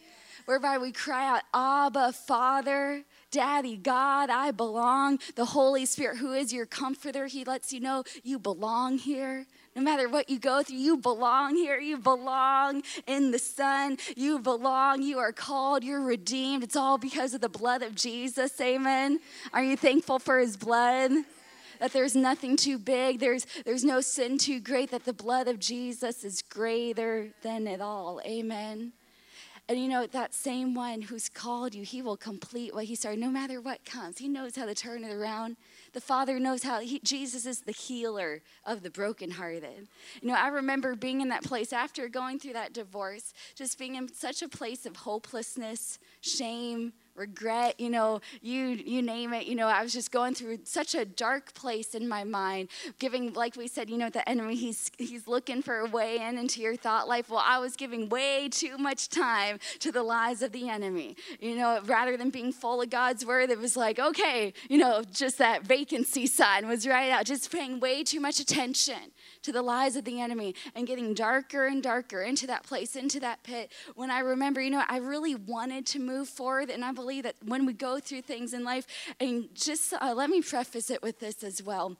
[0.44, 3.04] whereby we cry out, Abba, Father.
[3.34, 5.18] Daddy, God, I belong.
[5.34, 9.44] The Holy Spirit, who is your comforter, He lets you know you belong here.
[9.74, 11.80] No matter what you go through, you belong here.
[11.80, 13.98] You belong in the Son.
[14.16, 15.02] You belong.
[15.02, 15.82] You are called.
[15.82, 16.62] You're redeemed.
[16.62, 18.60] It's all because of the blood of Jesus.
[18.60, 19.18] Amen.
[19.52, 21.10] Are you thankful for His blood?
[21.80, 25.58] that there's nothing too big, there's, there's no sin too great, that the blood of
[25.58, 28.20] Jesus is greater than it all.
[28.24, 28.92] Amen.
[29.66, 33.18] And you know, that same one who's called you, he will complete what he started,
[33.18, 34.18] no matter what comes.
[34.18, 35.57] He knows how to turn it around.
[35.94, 39.88] The Father knows how, he, Jesus is the healer of the brokenhearted.
[40.20, 43.94] You know, I remember being in that place after going through that divorce, just being
[43.94, 49.46] in such a place of hopelessness, shame, regret, you know, you you name it.
[49.46, 53.33] You know, I was just going through such a dark place in my mind, giving
[53.33, 56.61] like we said, you know, the enemy he's he's looking for a way in into
[56.61, 57.31] your thought life.
[57.31, 61.16] Well, I was giving way too much time to the lies of the enemy.
[61.40, 65.03] You know, rather than being full of God's word, it was like, okay, you know,
[65.12, 69.12] just that vacancy sign was right out, just paying way too much attention
[69.44, 73.20] to the lies of the enemy and getting darker and darker into that place, into
[73.20, 73.72] that pit.
[73.94, 77.37] When I remember, you know, I really wanted to move forward, and I believe that
[77.44, 78.87] when we go through things in life,
[79.20, 81.96] and just uh, let me preface it with this as well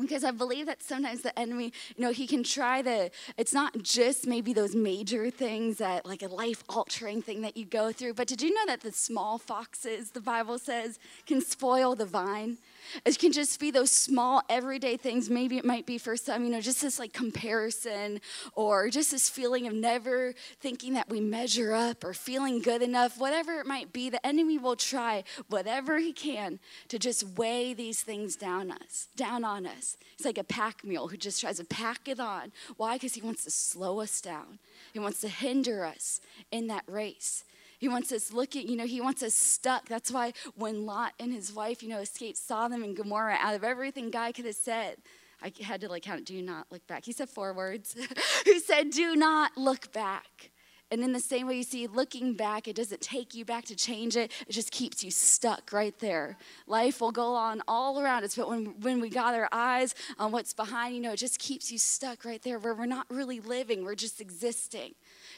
[0.00, 3.82] because I believe that sometimes the enemy, you know, he can try to, it's not
[3.82, 8.14] just maybe those major things that, like a life altering thing that you go through,
[8.14, 12.58] but did you know that the small foxes, the Bible says, can spoil the vine?
[13.04, 15.30] It can just be those small everyday things.
[15.30, 18.20] Maybe it might be for some, you know, just this like comparison
[18.54, 23.18] or just this feeling of never thinking that we measure up or feeling good enough,
[23.18, 24.10] whatever it might be.
[24.10, 29.44] The enemy will try whatever he can to just weigh these things down us, down
[29.44, 29.96] on us.
[30.14, 32.52] It's like a pack mule who just tries to pack it on.
[32.76, 32.96] Why?
[32.96, 34.58] Because he wants to slow us down.
[34.92, 37.44] He wants to hinder us in that race.
[37.80, 39.88] He wants us looking, you know, he wants us stuck.
[39.88, 43.64] That's why when Lot and his wife, you know, escaped Sodom and Gomorrah, out of
[43.64, 44.96] everything God could have said,
[45.42, 47.06] I had to like count, do not look back.
[47.06, 47.96] He said four words.
[48.44, 50.50] he said, do not look back.
[50.90, 53.76] And in the same way, you see, looking back, it doesn't take you back to
[53.76, 54.30] change it.
[54.46, 56.36] It just keeps you stuck right there.
[56.66, 60.32] Life will go on all around us, but when, when we got our eyes on
[60.32, 63.40] what's behind, you know, it just keeps you stuck right there where we're not really
[63.40, 64.94] living, we're just existing.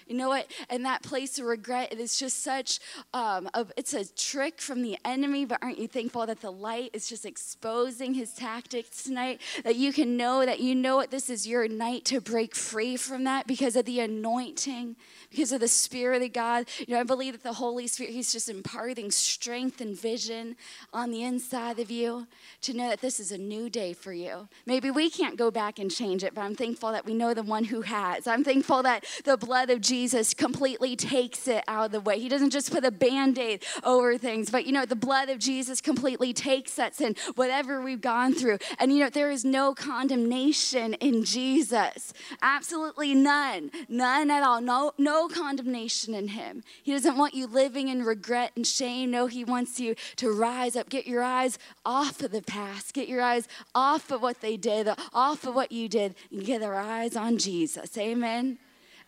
[0.06, 0.50] You know what?
[0.68, 2.80] And that place of regret, it is just such,
[3.14, 6.90] um, a, it's a trick from the enemy, but aren't you thankful that the light
[6.92, 9.40] is just exposing his tactics tonight?
[9.64, 12.96] That you can know that you know what this is your night to break free
[12.96, 14.96] from that because of the anointing,
[15.30, 16.66] because of the Spirit of God.
[16.86, 20.56] You know, I believe that the Holy Spirit, He's just imparting strength and vision
[20.92, 22.26] on the inside of you
[22.62, 24.48] to know that this is a new day for you.
[24.66, 27.42] Maybe we can't go back and change it, but I'm thankful that we know the
[27.42, 28.26] one who has.
[28.26, 29.91] I'm thankful that the blood of Jesus
[30.36, 32.18] completely takes it out of the way.
[32.18, 35.38] He doesn't just put a band aid over things, but you know, the blood of
[35.38, 38.58] Jesus completely takes that sin, whatever we've gone through.
[38.78, 42.12] And you know, there is no condemnation in Jesus.
[42.40, 43.70] Absolutely none.
[43.88, 44.60] None at all.
[44.60, 46.62] No, no condemnation in him.
[46.82, 49.10] He doesn't want you living in regret and shame.
[49.10, 50.88] No, he wants you to rise up.
[50.88, 52.94] Get your eyes off of the past.
[52.94, 56.62] Get your eyes off of what they did, off of what you did, and get
[56.62, 57.96] our eyes on Jesus.
[57.98, 58.58] Amen.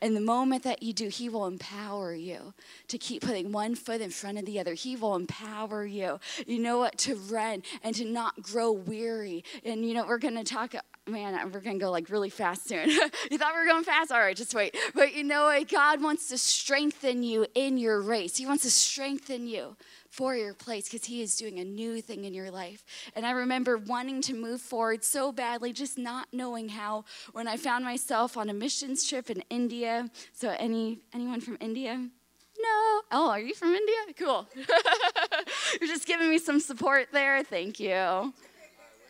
[0.00, 2.54] And the moment that you do, He will empower you
[2.88, 4.74] to keep putting one foot in front of the other.
[4.74, 9.44] He will empower you, you know what, to run and to not grow weary.
[9.64, 10.74] And, you know, we're going to talk
[11.07, 12.88] man, we're going to go like really fast soon.
[13.30, 14.11] you thought we were going fast?
[14.11, 14.76] All right, just wait.
[14.94, 15.68] But you know what?
[15.68, 18.37] God wants to strengthen you in your race.
[18.37, 19.76] He wants to strengthen you
[20.14, 22.85] for your place because He is doing a new thing in your life.
[23.16, 27.05] And I remember wanting to move forward so badly, just not knowing how.
[27.33, 30.09] When I found myself on a missions trip in India.
[30.33, 31.96] So, any anyone from India?
[31.96, 33.00] No.
[33.11, 33.96] Oh, are you from India?
[34.16, 34.46] Cool.
[35.81, 37.42] You're just giving me some support there.
[37.42, 38.33] Thank you.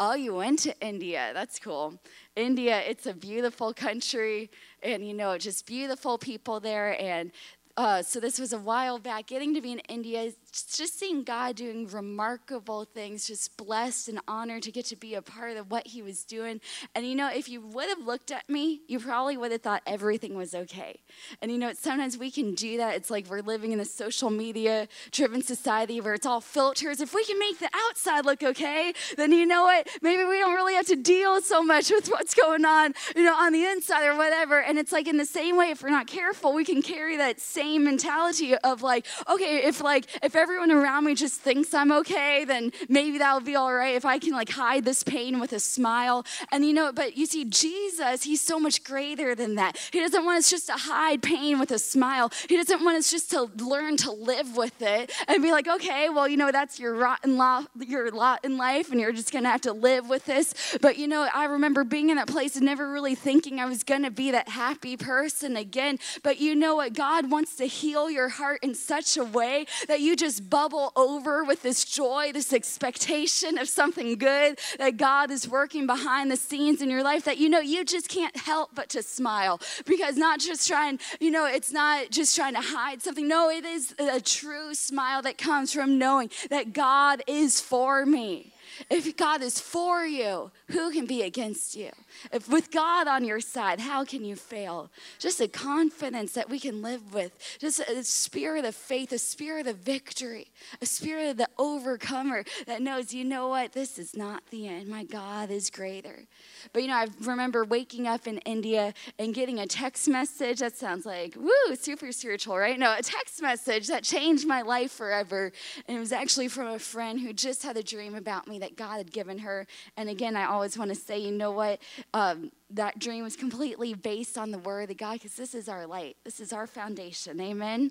[0.00, 1.32] Oh, you went to India.
[1.34, 2.00] That's cool.
[2.34, 4.50] India, it's a beautiful country,
[4.82, 7.00] and you know, just beautiful people there.
[7.00, 7.30] And
[7.76, 9.26] uh, so this was a while back.
[9.26, 14.62] Getting to be in India just seeing God doing remarkable things, just blessed and honored
[14.64, 16.60] to get to be a part of what He was doing.
[16.94, 19.82] And you know, if you would have looked at me, you probably would have thought
[19.86, 21.00] everything was okay.
[21.42, 22.94] And you know, sometimes we can do that.
[22.94, 27.00] It's like we're living in a social media driven society where it's all filters.
[27.00, 29.88] If we can make the outside look okay, then you know what?
[30.02, 33.34] Maybe we don't really have to deal so much with what's going on, you know,
[33.34, 34.60] on the inside or whatever.
[34.62, 37.40] And it's like in the same way, if we're not careful, we can carry that
[37.40, 42.44] same mentality of like, okay, if like, if everyone around me just thinks I'm okay,
[42.44, 45.58] then maybe that'll be all right if I can like hide this pain with a
[45.58, 46.26] smile.
[46.52, 49.78] And you know, but you see, Jesus, he's so much greater than that.
[49.90, 52.30] He doesn't want us just to hide pain with a smile.
[52.46, 56.10] He doesn't want us just to learn to live with it and be like, okay,
[56.10, 59.48] well, you know, that's your rotten lot, your lot in life, and you're just gonna
[59.48, 60.52] have to live with this.
[60.82, 63.82] But you know, I remember being in that place and never really thinking I was
[63.82, 65.98] gonna be that happy person again.
[66.22, 66.92] But you know what?
[66.92, 70.92] God wants to heal your heart in such a way that you just just bubble
[70.96, 76.36] over with this joy, this expectation of something good that God is working behind the
[76.36, 80.16] scenes in your life that you know you just can't help but to smile because
[80.16, 83.28] not just trying, you know, it's not just trying to hide something.
[83.28, 88.53] No, it is a true smile that comes from knowing that God is for me.
[88.90, 91.90] If God is for you, who can be against you?
[92.32, 94.90] If with God on your side, how can you fail?
[95.18, 99.66] Just a confidence that we can live with, just a spirit of faith, a spirit
[99.66, 100.48] of victory,
[100.80, 104.88] a spirit of the overcomer that knows, you know what, this is not the end.
[104.88, 106.24] My God is greater.
[106.72, 110.76] But you know, I remember waking up in India and getting a text message that
[110.76, 112.78] sounds like, woo, super spiritual, right?
[112.78, 115.52] No, a text message that changed my life forever.
[115.86, 118.76] And it was actually from a friend who just had a dream about me that
[118.76, 119.66] God had given her.
[119.96, 121.80] And again, I always want to say, you know what?
[122.12, 125.86] Um, that dream was completely based on the word of God because this is our
[125.86, 127.40] light, this is our foundation.
[127.40, 127.90] Amen.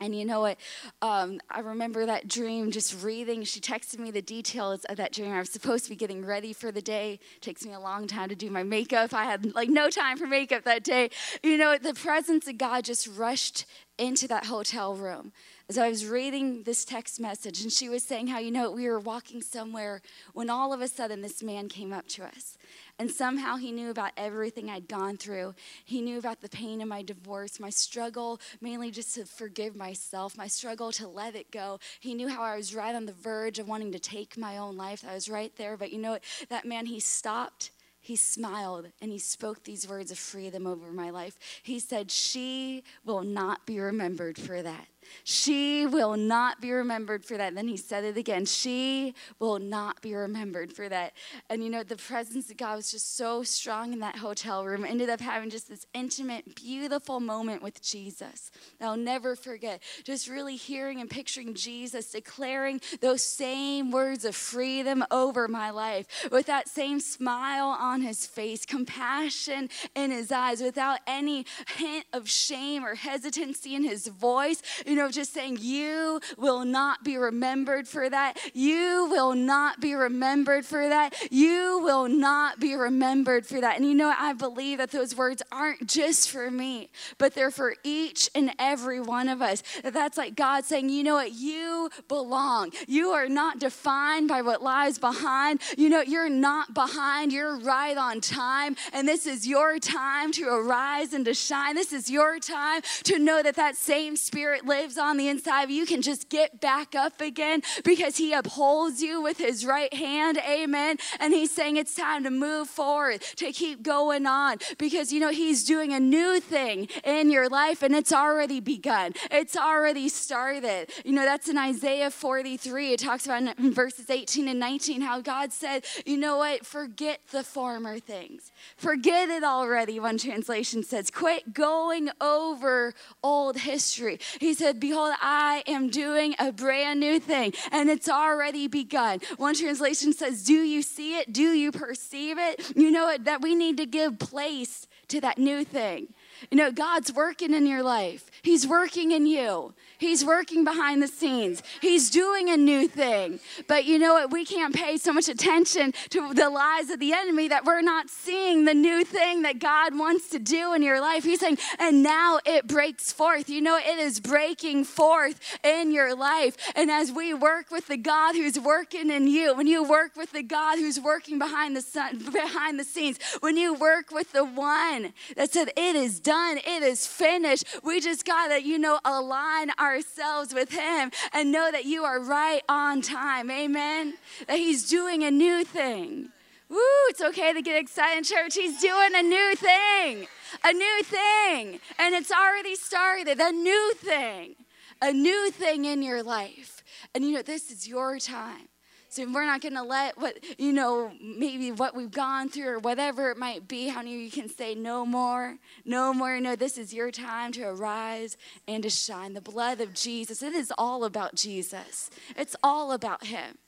[0.00, 0.58] And you know what?
[1.02, 3.44] Um, I remember that dream just reading.
[3.44, 5.32] She texted me the details of that dream.
[5.32, 7.20] I was supposed to be getting ready for the day.
[7.36, 9.14] It takes me a long time to do my makeup.
[9.14, 11.10] I had like no time for makeup that day.
[11.42, 15.32] You know, the presence of God just rushed into that hotel room
[15.68, 18.86] as I was reading this text message, and she was saying how, you know, we
[18.86, 20.02] were walking somewhere
[20.34, 22.58] when all of a sudden this man came up to us.
[22.98, 25.54] And somehow he knew about everything I'd gone through.
[25.84, 30.36] He knew about the pain of my divorce, my struggle, mainly just to forgive myself,
[30.36, 31.80] my struggle to let it go.
[31.98, 34.76] He knew how I was right on the verge of wanting to take my own
[34.76, 35.02] life.
[35.08, 35.76] I was right there.
[35.78, 36.24] But you know what?
[36.50, 37.70] That man, he stopped
[38.04, 41.38] he smiled and he spoke these words of freedom over my life.
[41.62, 44.88] He said, She will not be remembered for that.
[45.24, 47.48] She will not be remembered for that.
[47.48, 48.44] And then he said it again.
[48.44, 51.12] She will not be remembered for that.
[51.48, 54.84] And you know, the presence of God was just so strong in that hotel room.
[54.84, 58.50] Ended up having just this intimate, beautiful moment with Jesus.
[58.78, 59.82] that I'll never forget.
[60.04, 66.28] Just really hearing and picturing Jesus declaring those same words of freedom over my life
[66.30, 71.46] with that same smile on his face, compassion in his eyes, without any
[71.76, 77.04] hint of shame or hesitancy in his voice you know, just saying, You will not
[77.04, 78.38] be remembered for that.
[78.54, 81.14] You will not be remembered for that.
[81.30, 83.76] You will not be remembered for that.
[83.76, 87.74] And you know, I believe that those words aren't just for me, but they're for
[87.82, 89.62] each and every one of us.
[89.82, 91.32] That's like God saying, You know what?
[91.32, 92.72] You belong.
[92.86, 95.60] You are not defined by what lies behind.
[95.76, 97.32] You know, you're not behind.
[97.32, 98.76] You're right on time.
[98.92, 101.74] And this is your time to arise and to shine.
[101.74, 105.70] This is your time to know that that same spirit lives on the inside of
[105.70, 105.76] you.
[105.76, 110.38] You can just get back up again because he upholds you with his right hand.
[110.38, 110.96] Amen.
[111.20, 115.30] And he's saying it's time to move forward, to keep going on because, you know,
[115.30, 119.14] he's doing a new thing in your life and it's already begun.
[119.30, 120.90] It's already started.
[121.04, 122.92] You know, that's in Isaiah 43.
[122.92, 126.66] It talks about in verses 18 and 19 how God said, you know what?
[126.66, 128.52] Forget the former things.
[128.76, 131.10] Forget it already, one translation says.
[131.10, 134.18] Quit going over old history.
[134.40, 139.20] He said, Behold, I am doing a brand new thing, and it's already begun.
[139.36, 141.32] One translation says, Do you see it?
[141.32, 142.72] Do you perceive it?
[142.76, 143.24] You know what?
[143.24, 146.08] That we need to give place to that new thing.
[146.50, 148.30] You know, God's working in your life.
[148.42, 149.74] He's working in you.
[149.98, 151.62] He's working behind the scenes.
[151.80, 153.40] He's doing a new thing.
[153.68, 154.30] But you know what?
[154.30, 158.10] We can't pay so much attention to the lies of the enemy that we're not
[158.10, 161.24] seeing the new thing that God wants to do in your life.
[161.24, 163.48] He's saying, and now it breaks forth.
[163.48, 166.56] You know, it is breaking forth in your life.
[166.74, 170.32] And as we work with the God who's working in you, when you work with
[170.32, 174.44] the God who's working behind the sun, behind the scenes, when you work with the
[174.44, 179.70] one that said, It is done, it is finished, we just gotta, you know, align
[179.84, 183.50] ourselves with Him and know that you are right on time.
[183.50, 184.14] Amen.
[184.48, 186.30] That He's doing a new thing.
[186.68, 186.78] Woo,
[187.08, 188.54] it's okay to get excited church.
[188.54, 190.26] He's doing a new thing,
[190.64, 191.78] a new thing.
[191.98, 194.56] And it's already started, a new thing,
[195.00, 196.82] a new thing in your life.
[197.14, 198.68] And you know, this is your time.
[199.14, 202.78] So we're not going to let what, you know, maybe what we've gone through or
[202.80, 206.40] whatever it might be, how many you can say no more, no more.
[206.40, 208.36] No, this is your time to arise
[208.66, 209.34] and to shine.
[209.34, 212.10] The blood of Jesus, it is all about Jesus.
[212.36, 213.58] It's all about him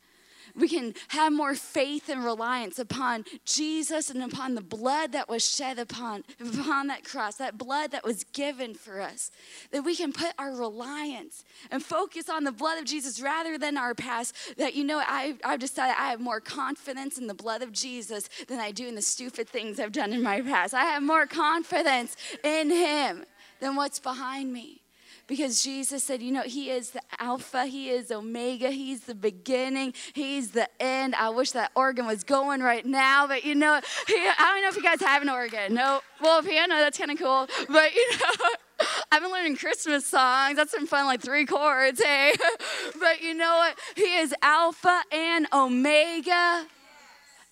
[0.57, 5.49] we can have more faith and reliance upon Jesus and upon the blood that was
[5.49, 9.31] shed upon, upon that cross, that blood that was given for us.
[9.71, 13.77] That we can put our reliance and focus on the blood of Jesus rather than
[13.77, 14.35] our past.
[14.57, 18.29] That, you know, I, I've decided I have more confidence in the blood of Jesus
[18.49, 20.73] than I do in the stupid things I've done in my past.
[20.73, 23.25] I have more confidence in Him
[23.61, 24.83] than what's behind me
[25.27, 29.95] because Jesus said, you know, He is the Alpha, He is Omega, He's the beginning,
[30.13, 31.15] He's the end.
[31.15, 34.77] I wish that organ was going right now, but you know, I don't know if
[34.77, 35.75] you guys have an organ.
[35.75, 38.49] No, well, piano, that's kind of cool, but you know.
[39.11, 40.57] I've been learning Christmas songs.
[40.57, 42.35] That's been fun, like three chords, hey?
[43.01, 43.79] but you know what?
[43.95, 46.67] He is Alpha and Omega.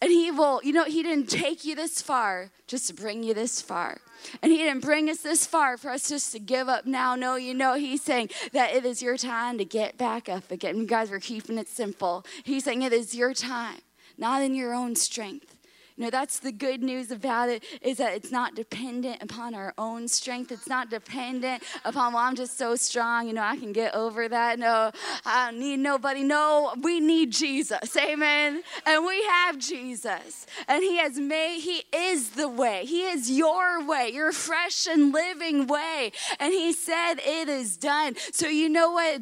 [0.03, 3.33] And He will, you know, He didn't take you this far just to bring you
[3.33, 4.03] this far.
[4.43, 7.15] And He didn't bring us this far for us just to give up now.
[7.15, 10.77] No, you know, He's saying that it is your time to get back up again.
[10.79, 12.25] You guys, we're keeping it simple.
[12.43, 13.81] He's saying it is your time,
[14.19, 15.54] not in your own strength.
[15.97, 19.73] You know, that's the good news about it is that it's not dependent upon our
[19.79, 20.51] own strength.
[20.51, 24.29] It's not dependent upon, well, I'm just so strong, you know, I can get over
[24.29, 24.59] that.
[24.59, 24.91] No,
[25.25, 26.25] I don't need nobody.
[26.25, 27.97] No, we need Jesus.
[27.97, 28.65] Amen.
[28.85, 30.47] And we have Jesus.
[30.67, 32.85] And He has made, He is the way.
[32.87, 36.11] He is your way, your fresh and living way.
[36.41, 38.17] And He said, It is done.
[38.33, 39.21] So, you know what?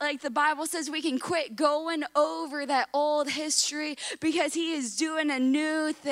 [0.00, 4.94] Like the Bible says, we can quit going over that old history because He is
[4.94, 6.11] doing a new thing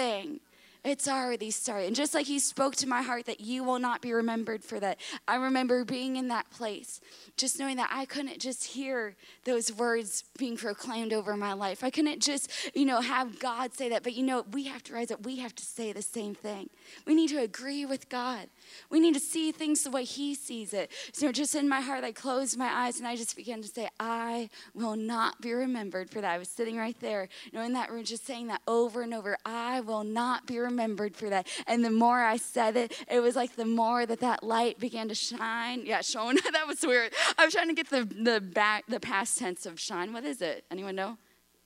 [0.82, 1.88] It's already started.
[1.88, 4.80] And just like he spoke to my heart that you will not be remembered for
[4.80, 4.98] that,
[5.28, 7.03] I remember being in that place
[7.36, 11.84] just knowing that I couldn't just hear those words being proclaimed over my life.
[11.84, 14.03] I couldn't just, you know, have God say that.
[14.03, 15.26] But, you know, we have to rise up.
[15.26, 16.70] We have to say the same thing.
[17.07, 18.46] We need to agree with God.
[18.90, 20.90] We need to see things the way He sees it.
[21.12, 23.88] So, just in my heart, I closed my eyes and I just began to say,
[23.98, 26.30] I will not be remembered for that.
[26.30, 29.14] I was sitting right there, you know, in that room, just saying that over and
[29.14, 29.36] over.
[29.44, 31.46] I will not be remembered for that.
[31.66, 35.08] And the more I said it, it was like the more that that light began
[35.08, 35.84] to shine.
[35.84, 36.36] Yeah, shone.
[36.52, 37.12] that was weird.
[37.38, 40.12] I was trying to get the, the back the past tense of shine.
[40.12, 40.64] What is it?
[40.70, 41.18] Anyone know?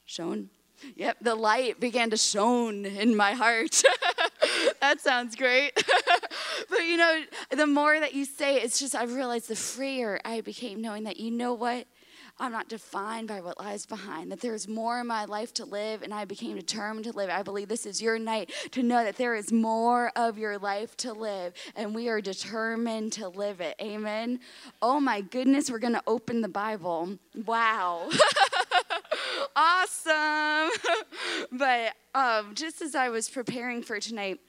[0.05, 0.51] Shone.
[0.97, 3.83] Yep, the light began to shone in my heart.
[4.81, 5.73] that sounds great.
[6.69, 10.21] but you know, the more that you say it, it's just I realized the freer
[10.25, 11.87] I became knowing that you know what?
[12.39, 16.03] I'm not defined by what lies behind, that there's more in my life to live,
[16.03, 17.31] and I became determined to live.
[17.31, 20.97] I believe this is your night to know that there is more of your life
[20.99, 23.77] to live, and we are determined to live it.
[23.81, 24.41] Amen.
[24.83, 27.19] Oh my goodness, we're going to open the Bible.
[27.47, 28.09] Wow.
[29.57, 30.71] awesome.
[31.53, 34.41] but um, just as I was preparing for tonight,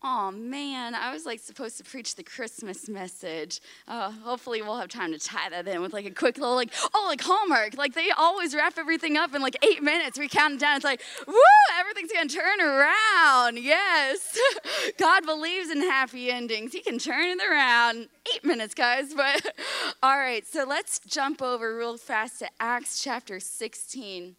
[0.00, 3.60] Oh man, I was like supposed to preach the Christmas message.
[3.88, 6.72] Uh, hopefully, we'll have time to tie that in with like a quick little like,
[6.94, 7.76] oh, like Hallmark.
[7.76, 10.16] Like they always wrap everything up in like eight minutes.
[10.16, 10.76] We count it down.
[10.76, 11.34] It's like, woo,
[11.80, 13.58] everything's gonna turn around.
[13.58, 14.38] Yes,
[14.98, 16.72] God believes in happy endings.
[16.72, 18.08] He can turn it around.
[18.32, 19.14] Eight minutes, guys.
[19.14, 19.52] But
[20.02, 24.36] all right, so let's jump over real fast to Acts chapter 16.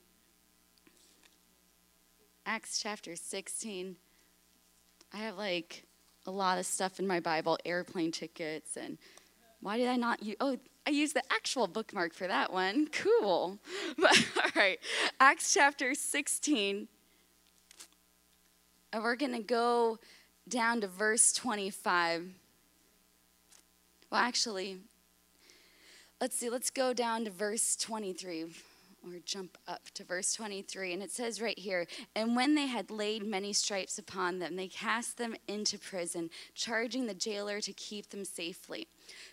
[2.46, 3.98] Acts chapter 16.
[5.14, 5.84] I have like
[6.26, 8.98] a lot of stuff in my Bible, airplane tickets, and
[9.62, 10.36] why did I not use?
[10.40, 12.88] Oh, I used the actual bookmark for that one.
[13.20, 13.60] Cool.
[13.98, 14.80] But all right,
[15.20, 16.88] Acts chapter 16.
[18.92, 20.00] And we're going to go
[20.48, 22.30] down to verse 25.
[24.12, 24.78] Well, actually,
[26.20, 28.48] let's see, let's go down to verse 23
[29.04, 32.92] or jump up to verse 23, and it says right here, And when they had
[32.92, 38.10] laid many stripes upon them, they cast them into prison, charging the jailer to keep
[38.10, 38.88] them safely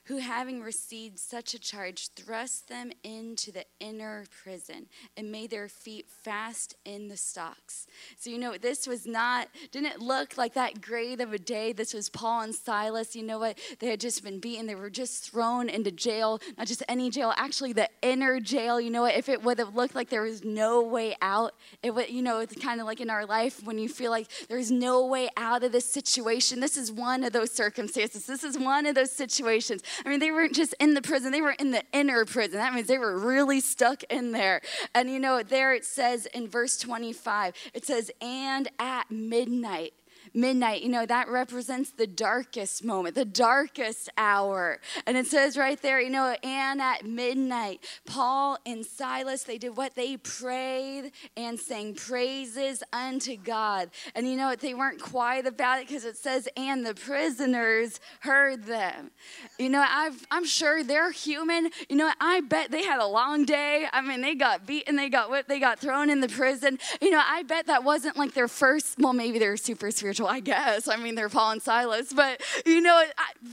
[0.05, 5.69] who, having received such a charge, thrust them into the inner prison and made their
[5.69, 7.87] feet fast in the stocks.
[8.19, 11.73] So, you know, this was not, didn't look like that great of a day.
[11.73, 13.17] This was Paul and Silas.
[13.17, 13.59] You know what?
[13.81, 14.67] They had just been beaten.
[14.67, 18.81] They were just thrown into jail, not just any jail, actually the inner jail.
[18.81, 19.15] You know what?
[19.15, 22.41] If it would have looked like there was no way out, it would, you know,
[22.41, 25.65] it's kind of like in our life when you feel like there's no way out
[25.65, 26.61] of this situation.
[26.61, 28.27] This is one of those circumstances.
[28.27, 29.66] This is one of those situations
[30.05, 32.59] I mean, they weren't just in the prison, they were in the inner prison.
[32.59, 34.61] That means they were really stuck in there.
[34.95, 39.95] And you know, there it says in verse 25, it says, and at midnight,
[40.37, 44.79] midnight, you know, that represents the darkest moment, the darkest hour.
[45.07, 49.77] And it says right there, you know, and at midnight, Paul and Silas, they did
[49.77, 49.95] what?
[49.95, 53.91] They prayed and sang praises unto God.
[54.15, 54.61] And you know what?
[54.61, 59.11] They weren't quiet about it because it says, and the prisoners heard them.
[59.59, 61.71] You know, I've, I'm sure they're human.
[61.89, 63.87] You know, I bet they had a long day.
[63.93, 66.79] I mean, they got beaten, they got whipped, they got thrown in the prison.
[67.01, 70.41] You know, I bet that wasn't like their first, well, maybe they're super spiritual I
[70.41, 70.89] guess.
[70.89, 73.05] I mean, they're Paul and Silas, but you know,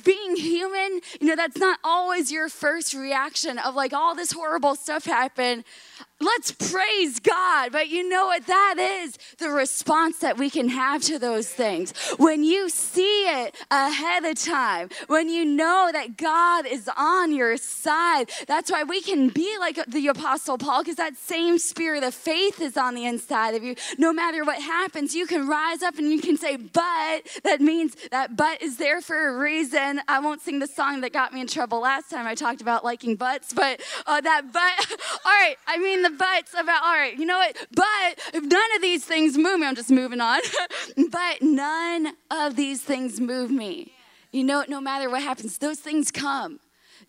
[0.03, 4.75] being human, you know, that's not always your first reaction of like all this horrible
[4.75, 5.63] stuff happened.
[6.19, 7.71] Let's praise God.
[7.71, 8.45] But you know what?
[8.47, 11.91] That is the response that we can have to those things.
[12.17, 17.57] When you see it ahead of time, when you know that God is on your
[17.57, 22.13] side, that's why we can be like the Apostle Paul, because that same spirit of
[22.13, 23.75] faith is on the inside of you.
[23.97, 27.95] No matter what happens, you can rise up and you can say, But that means
[28.11, 30.01] that but is there for a reason.
[30.07, 32.85] I won't sing the song that got me in trouble last time I talked about
[32.85, 37.17] liking butts, but uh, that but, all right, I mean, the buts about, all right,
[37.17, 37.55] you know what?
[37.71, 40.39] But if none of these things move me, I'm just moving on.
[41.09, 43.93] but none of these things move me.
[44.31, 46.59] You know, no matter what happens, those things come.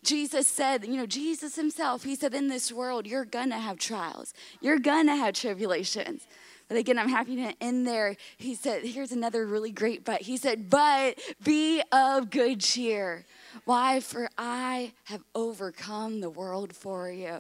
[0.03, 4.35] Jesus said, you know, Jesus himself, he said, in this world, you're gonna have trials,
[4.61, 6.27] you're gonna have tribulations.
[6.69, 8.17] But again, I'm happy to end there.
[8.39, 10.23] He said, here's another really great but.
[10.23, 13.25] He said, but be of good cheer.
[13.65, 14.01] Why?
[14.01, 17.39] For I have overcome the world for you.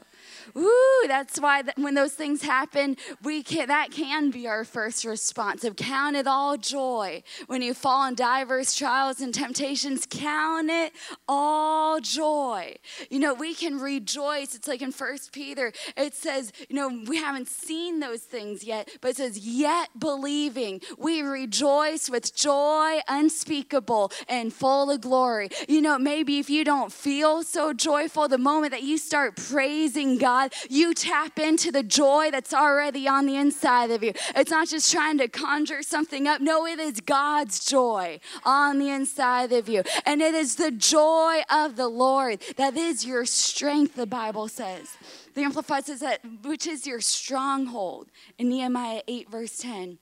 [0.57, 5.65] Ooh, that's why when those things happen, we can that can be our first response
[5.65, 7.23] of count it all joy.
[7.47, 10.93] When you fall in diverse trials and temptations, count it
[11.29, 12.77] all joy.
[13.11, 14.55] You know, we can rejoice.
[14.55, 18.89] It's like in First Peter, it says, you know, we haven't seen those things yet,
[19.01, 25.49] but it says, yet believing, we rejoice with joy unspeakable and full of glory.
[25.69, 30.19] You know, maybe if you don't feel so joyful, the moment that you start praising
[30.19, 34.13] God, you tap into the joy that's already on the inside of you.
[34.37, 36.41] It's not just trying to conjure something up.
[36.41, 39.83] No, it is God's joy on the inside of you.
[40.07, 44.97] And it is the joy of the Lord that is your strength, the Bible says.
[45.35, 49.99] The Amplified says that, which is your stronghold in Nehemiah 8, verse 10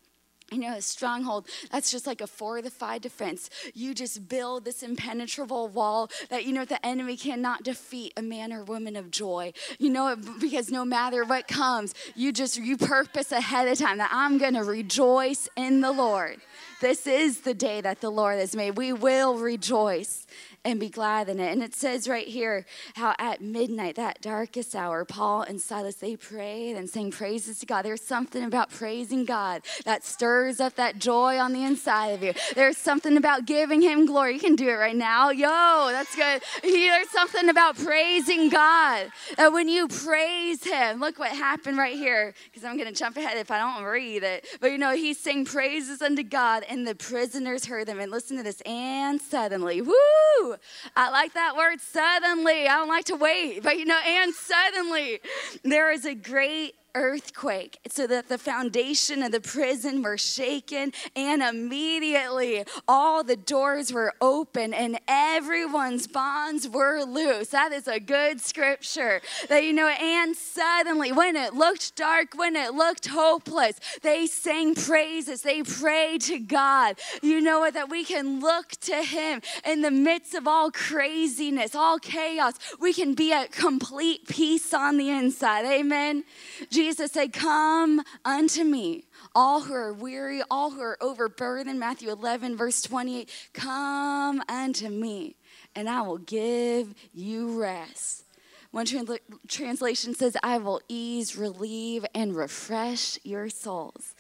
[0.53, 3.51] you know, a stronghold, that's just like a fortified defense.
[3.75, 8.53] You just build this impenetrable wall that, you know, the enemy cannot defeat a man
[8.53, 9.53] or woman of joy.
[9.79, 14.11] You know, because no matter what comes, you just, you purpose ahead of time that
[14.13, 16.41] I'm going to rejoice in the Lord.
[16.81, 18.77] This is the day that the Lord has made.
[18.77, 20.27] We will rejoice
[20.65, 21.53] and be glad in it.
[21.53, 26.17] And it says right here how at midnight, that darkest hour, Paul and Silas, they
[26.17, 27.83] prayed and sang praises to God.
[27.83, 32.33] There's something about praising God that stirs up that joy on the inside of you.
[32.55, 34.35] There's something about giving Him glory.
[34.35, 35.31] You can do it right now.
[35.31, 36.43] Yo, that's good.
[36.63, 39.11] There's something about praising God.
[39.37, 43.17] That when you praise Him, look what happened right here, because I'm going to jump
[43.17, 44.47] ahead if I don't read it.
[44.61, 47.99] But you know, He sang praises unto God, and the prisoners heard them.
[47.99, 48.61] And listen to this.
[48.63, 50.52] And suddenly, woo!
[50.97, 52.69] I like that word suddenly.
[52.69, 55.21] I don't like to wait, but you know, and suddenly
[55.65, 61.43] there is a great earthquake so that the foundation of the prison were shaken and
[61.43, 67.49] immediately all the doors were open and everyone's bonds were loose.
[67.49, 69.21] That is a good scripture.
[69.49, 74.75] That you know and suddenly when it looked dark when it looked hopeless they sang
[74.75, 75.43] praises.
[75.43, 76.99] They prayed to god.
[77.23, 77.75] You know what?
[77.75, 82.55] That we can look to him in the midst of all craziness all chaos.
[82.81, 85.65] We can be at complete peace on the inside.
[85.65, 86.25] Amen.
[86.71, 89.05] Jesus said, Come unto me,
[89.35, 91.79] all who are weary, all who are overburdened.
[91.79, 95.37] Matthew 11, verse 28 Come unto me,
[95.77, 98.25] and I will give you rest.
[98.73, 104.15] One transla- translation says, I will ease, relieve, and refresh your souls.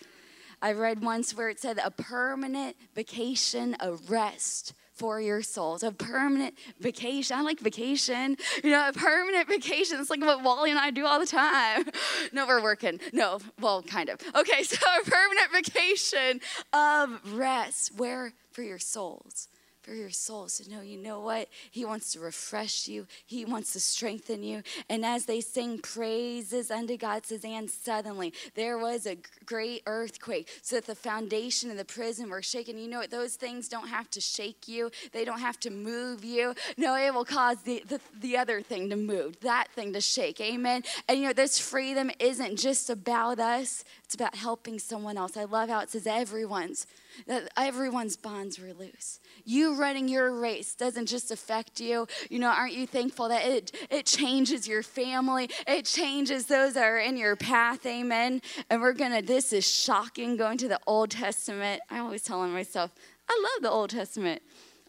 [0.61, 5.83] I read once where it said, a permanent vacation of rest for your souls.
[5.83, 7.37] A permanent vacation.
[7.37, 8.37] I like vacation.
[8.63, 9.99] You know, a permanent vacation.
[9.99, 11.85] It's like what Wally and I do all the time.
[12.33, 13.01] No, we're working.
[13.13, 14.21] No, well, kind of.
[14.35, 16.41] Okay, so a permanent vacation
[16.73, 17.93] of rest.
[17.97, 18.33] Where?
[18.53, 19.49] For your souls
[19.83, 20.49] for your soul.
[20.49, 21.49] So, no, you know what?
[21.71, 24.63] He wants to refresh you, He wants to strengthen you.
[24.89, 30.49] And as they sing praises unto God, says, and suddenly there was a great earthquake,
[30.63, 32.79] so that the foundation of the prison were shaken.
[32.79, 33.11] You know what?
[33.11, 36.55] Those things don't have to shake you, they don't have to move you.
[36.77, 40.41] No, it will cause the, the, the other thing to move, that thing to shake.
[40.41, 40.83] Amen.
[41.09, 45.37] And you know, this freedom isn't just about us, it's about helping someone else.
[45.37, 46.87] I love how it says everyone's
[47.27, 49.21] that everyone's bonds were loose.
[49.45, 52.07] You running your race doesn't just affect you.
[52.31, 55.51] You know, aren't you thankful that it, it changes your family?
[55.67, 57.85] It changes those that are in your path.
[57.87, 58.43] Amen.
[58.71, 61.83] And we're going to, this is shocking going to the Old Testament.
[61.91, 62.93] I always tell myself,
[63.29, 64.43] I love the Old Testament.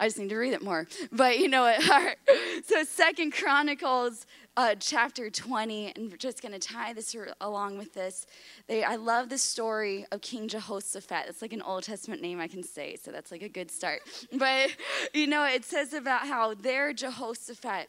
[0.04, 0.86] I just need to read it more.
[1.14, 1.82] But you know what?
[2.66, 4.26] so Second Chronicles
[4.58, 8.28] uh, chapter 20, and we're just going to tie this along with this.
[8.68, 11.28] They, I love the story of King Jehoshaphat.
[11.30, 14.02] It's like an Old Testament name I can say, so that's like a good start.
[14.38, 14.76] But,
[15.14, 17.88] you know, it says about how their Jehoshaphat,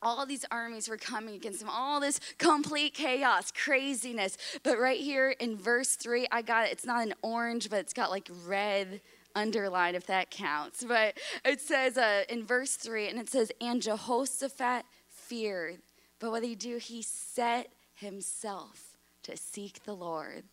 [0.00, 4.38] all these armies were coming against him, all this complete chaos, craziness.
[4.62, 6.72] But right here in verse 3, I got it.
[6.72, 9.00] It's not an orange, but it's got like red
[9.34, 10.84] underline if that counts.
[10.84, 15.78] But it says uh, in verse 3, and it says, And Jehoshaphat feared.
[16.18, 16.76] But what did he do?
[16.76, 20.44] He set himself to seek the Lord.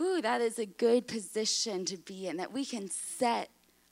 [0.00, 3.50] Ooh, that is a good position to be in, that we can set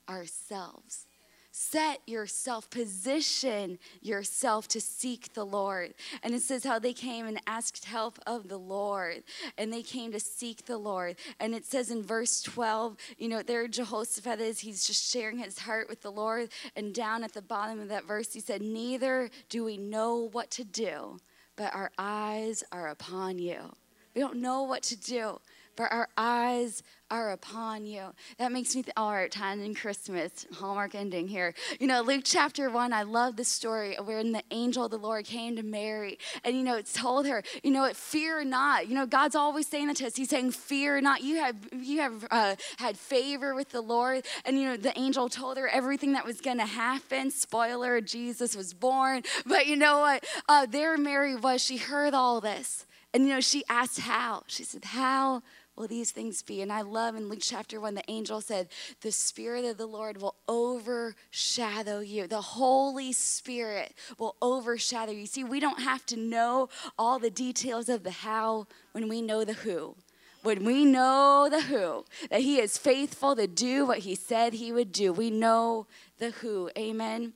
[0.09, 1.07] ourselves
[1.51, 5.95] set yourself, position yourself to seek the Lord.
[6.23, 9.23] And it says how they came and asked help of the Lord,
[9.59, 11.17] and they came to seek the Lord.
[11.39, 15.59] And it says in verse 12, you know, there Jehoshaphat is, he's just sharing his
[15.59, 16.51] heart with the Lord.
[16.77, 20.51] And down at the bottom of that verse, he said, Neither do we know what
[20.53, 21.19] to do,
[21.57, 23.73] but our eyes are upon you.
[24.15, 25.41] We don't know what to do,
[25.81, 28.03] but our eyes are upon you.
[28.37, 31.55] That makes me think, all right, time in Christmas, Hallmark ending here.
[31.81, 35.25] You know, Luke chapter one, I love the story when the angel of the Lord
[35.25, 38.89] came to Mary and, you know, it told her, you know, fear not.
[38.89, 40.17] You know, God's always saying to us.
[40.17, 41.23] He's saying, fear not.
[41.23, 44.27] You have, you have uh, had favor with the Lord.
[44.45, 47.31] And, you know, the angel told her everything that was going to happen.
[47.31, 49.23] Spoiler, Jesus was born.
[49.47, 50.27] But you know what?
[50.47, 51.63] Uh, there Mary was.
[51.63, 52.85] She heard all this.
[53.13, 54.45] And, you know, she asked how.
[54.47, 55.43] She said, how
[55.81, 56.61] will these things be?
[56.61, 58.69] And I love in Luke chapter 1, the angel said,
[59.01, 62.27] The Spirit of the Lord will overshadow you.
[62.27, 65.25] The Holy Spirit will overshadow you.
[65.25, 66.69] See, we don't have to know
[66.99, 69.97] all the details of the how when we know the who
[70.43, 74.73] when we know the who, that He is faithful to do what He said He
[74.73, 75.13] would do.
[75.13, 75.87] We know
[76.19, 76.71] the who.
[76.79, 77.35] Amen.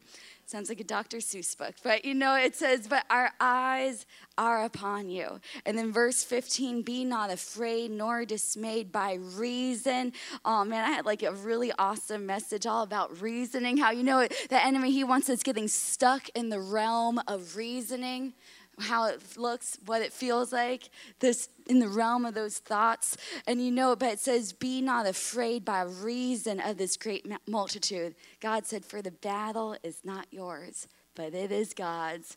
[0.55, 1.17] Sounds like a Dr.
[1.17, 1.75] Seuss book.
[1.83, 4.07] But you know, it says, But our eyes
[4.39, 5.41] are upon you.
[5.67, 10.13] And then verse 15, Be not afraid nor dismayed by reason.
[10.45, 13.79] Oh man, I had like a really awesome message all about reasoning.
[13.79, 18.35] How you know the enemy, he wants us getting stuck in the realm of reasoning.
[18.81, 23.17] How it looks, what it feels like, this in the realm of those thoughts.
[23.47, 28.15] And you know, but it says, Be not afraid by reason of this great multitude.
[28.41, 32.37] God said, For the battle is not yours, but it is God's.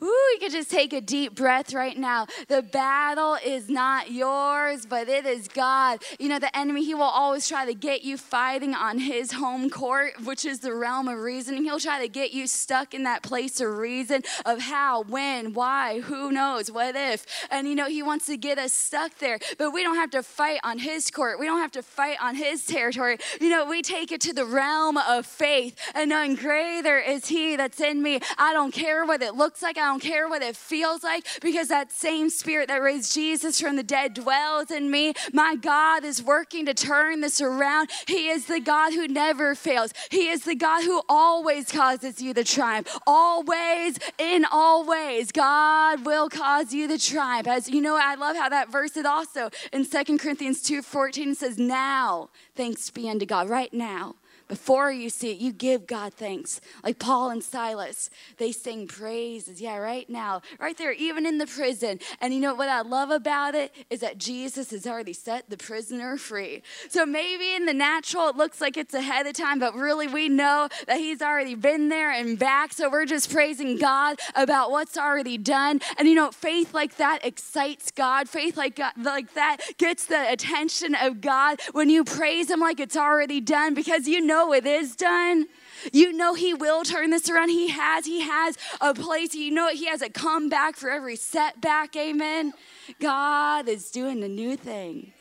[0.00, 2.26] Ooh, you can just take a deep breath right now.
[2.46, 6.02] The battle is not yours, but it is God.
[6.20, 9.68] You know, the enemy, he will always try to get you fighting on his home
[9.70, 11.64] court, which is the realm of reasoning.
[11.64, 16.00] He'll try to get you stuck in that place of reason of how, when, why,
[16.00, 17.26] who knows, what if.
[17.50, 20.22] And you know, he wants to get us stuck there, but we don't have to
[20.22, 21.40] fight on his court.
[21.40, 23.18] We don't have to fight on his territory.
[23.40, 27.56] You know, we take it to the realm of faith and knowing greater is he
[27.56, 28.20] that's in me.
[28.36, 29.76] I don't care what it looks like.
[29.76, 33.76] I don't care what it feels like because that same spirit that raised Jesus from
[33.76, 35.14] the dead dwells in me.
[35.32, 37.90] My God is working to turn this around.
[38.06, 39.92] He is the God who never fails.
[40.10, 42.98] He is the God who always causes you to triumph.
[43.06, 47.48] Always, in all ways, God will cause you to triumph.
[47.48, 51.34] As you know, I love how that verse is also in Second Corinthians 2 14
[51.34, 54.16] says, Now, thanks be unto God, right now
[54.48, 56.60] before you see it, you give God thanks.
[56.82, 59.60] Like Paul and Silas, they sing praises.
[59.60, 62.00] Yeah, right now, right there, even in the prison.
[62.20, 65.56] And you know what I love about it is that Jesus has already set the
[65.56, 66.62] prisoner free.
[66.88, 70.28] So maybe in the natural, it looks like it's ahead of time, but really we
[70.28, 72.72] know that He's already been there and back.
[72.72, 75.80] So we're just praising God about what's already done.
[75.98, 78.28] And you know, faith like that excites God.
[78.28, 82.80] Faith like, God, like that gets the attention of God when you praise Him like
[82.80, 85.46] it's already done because you know it is done.
[85.92, 87.50] You know he will turn this around.
[87.50, 88.06] He has.
[88.06, 89.34] He has a place.
[89.34, 91.96] You know he has a comeback for every setback.
[91.96, 92.52] Amen.
[93.00, 95.12] God is doing a new thing.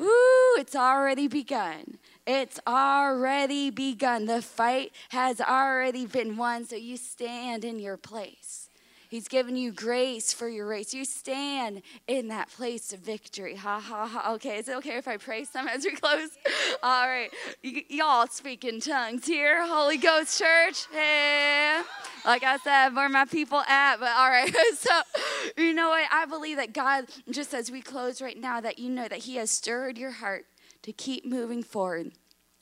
[0.00, 1.98] Ooh, it's already begun.
[2.26, 4.26] It's already begun.
[4.26, 6.64] The fight has already been won.
[6.64, 8.63] So you stand in your place.
[9.08, 10.94] He's given you grace for your race.
[10.94, 13.56] You stand in that place of victory.
[13.56, 14.32] Ha ha ha.
[14.34, 16.30] Okay, is it okay if I pray some as we close?
[16.82, 17.30] All right.
[17.62, 20.86] Y- y'all speak in tongues here, Holy Ghost Church.
[20.92, 21.82] Hey.
[22.24, 23.96] Like I said, where my people at?
[23.98, 24.54] But all right.
[24.78, 25.00] so,
[25.56, 26.08] you know what?
[26.10, 29.36] I believe that God, just as we close right now, that you know that He
[29.36, 30.46] has stirred your heart
[30.82, 32.12] to keep moving forward.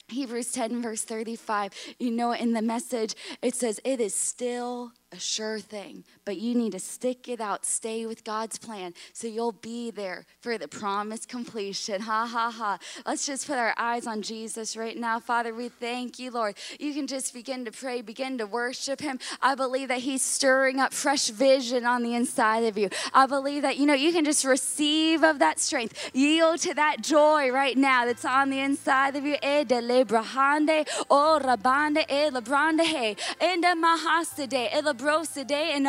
[0.09, 5.19] Hebrews 10, verse 35, you know, in the message, it says, It is still a
[5.19, 9.53] sure thing, but you need to stick it out, stay with God's plan, so you'll
[9.53, 12.03] be there for the promised completion.
[12.13, 12.79] Ha ha ha.
[13.07, 15.19] Let's just put our eyes on Jesus right now.
[15.19, 16.57] Father, we thank you, Lord.
[16.79, 19.19] You can just begin to pray, begin to worship Him.
[19.41, 22.91] I believe that He's stirring up fresh vision on the inside of you.
[23.15, 27.03] I believe that, you know, you can just receive of that strength, yield to that
[27.03, 29.35] joy right now that's on the inside of you.
[29.35, 29.65] E e
[33.83, 34.69] mahastade,
[35.03, 35.87] e today and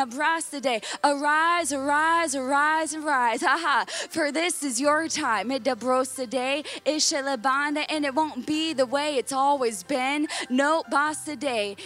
[0.50, 0.80] today.
[1.02, 3.42] Arise, arise, arise, and rise.
[3.42, 3.84] Haha.
[4.10, 5.50] For this is your time.
[5.50, 10.26] It abros today, and it won't be the way it's always been.
[10.50, 10.82] No
[11.24, 11.76] today.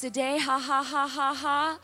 [0.00, 0.38] today.
[0.38, 1.78] Ha ha ha ha ha.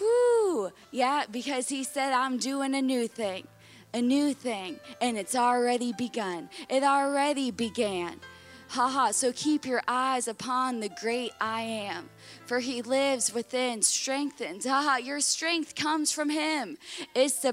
[0.00, 0.70] Whoo.
[0.90, 3.46] Yeah, because he said, I'm doing a new thing.
[3.94, 4.78] A new thing.
[5.00, 6.50] And it's already begun.
[6.68, 8.20] It already began.
[8.68, 9.10] Ha ha.
[9.12, 12.10] So keep your eyes upon the great I am
[12.46, 14.66] for he lives within, strengthens.
[14.68, 16.78] Ah, your strength comes from him.
[17.14, 17.52] It's the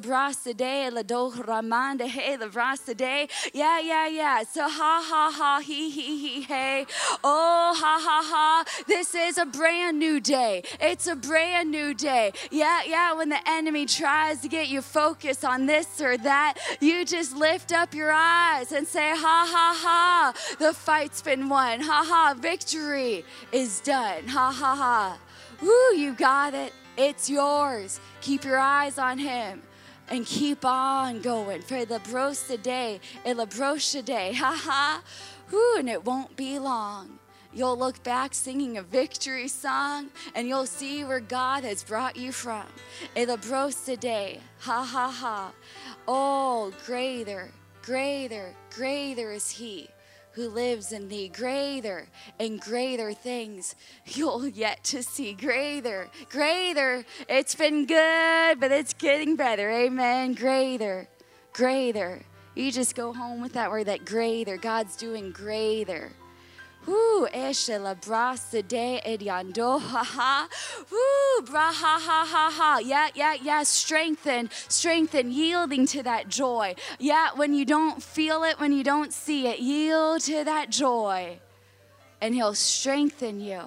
[0.94, 3.30] la doh ramande, hey, the brasade.
[3.54, 4.44] Yeah, yeah, yeah.
[4.44, 6.86] So ha ha ha, he he he hey.
[7.24, 8.84] Oh, ha ha ha.
[8.88, 10.64] This is a brand new day.
[10.80, 12.34] It's a brand new day.
[12.52, 13.14] Yeah, yeah.
[13.14, 17.72] When the enemy tries to get you focused on this or that, you just lift
[17.72, 20.34] up your eyes and say, ha ha ha.
[20.60, 21.82] The fight's been won.
[21.82, 22.34] Ha ha.
[22.40, 24.28] Victory is done.
[24.28, 25.18] Ha ha ha ha.
[25.62, 26.74] Woo, you got it.
[26.98, 28.02] It's yours.
[28.22, 29.62] Keep your eyes on him
[30.10, 34.34] and keep on going for the brosa day, la brosha day.
[34.44, 35.02] Ha ha.
[35.52, 37.20] Woo, and it won't be long.
[37.54, 42.32] You'll look back singing a victory song and you'll see where God has brought you
[42.32, 42.66] from.
[43.16, 44.42] la brosa day.
[44.68, 45.52] Ha ha ha.
[46.08, 47.52] Oh, greater,
[47.84, 49.93] greater, greater is he
[50.34, 51.30] who lives in thee.
[51.30, 52.08] Greater
[52.40, 53.76] and greater things
[54.06, 55.34] you'll yet to see.
[55.34, 57.06] Greater, greater.
[57.30, 59.70] It's been good, but it's getting better.
[59.70, 60.34] Amen.
[60.34, 61.08] Greater,
[61.54, 62.24] greater.
[62.56, 64.58] You just go home with that word, that greater.
[64.58, 66.12] God's doing greater.
[66.86, 70.50] Whoo, eshe la brasa de ediando, ha ha.
[70.92, 72.80] Whoo, bra ha ha ha ha.
[72.84, 73.64] Yeah, yeah, yeah.
[73.64, 76.76] Strengthen, strengthen, yielding to that joy.
[77.00, 81.40] Yeah, when you don't feel it, when you don't see it, yield to that joy.
[82.22, 83.62] And He'll strengthen you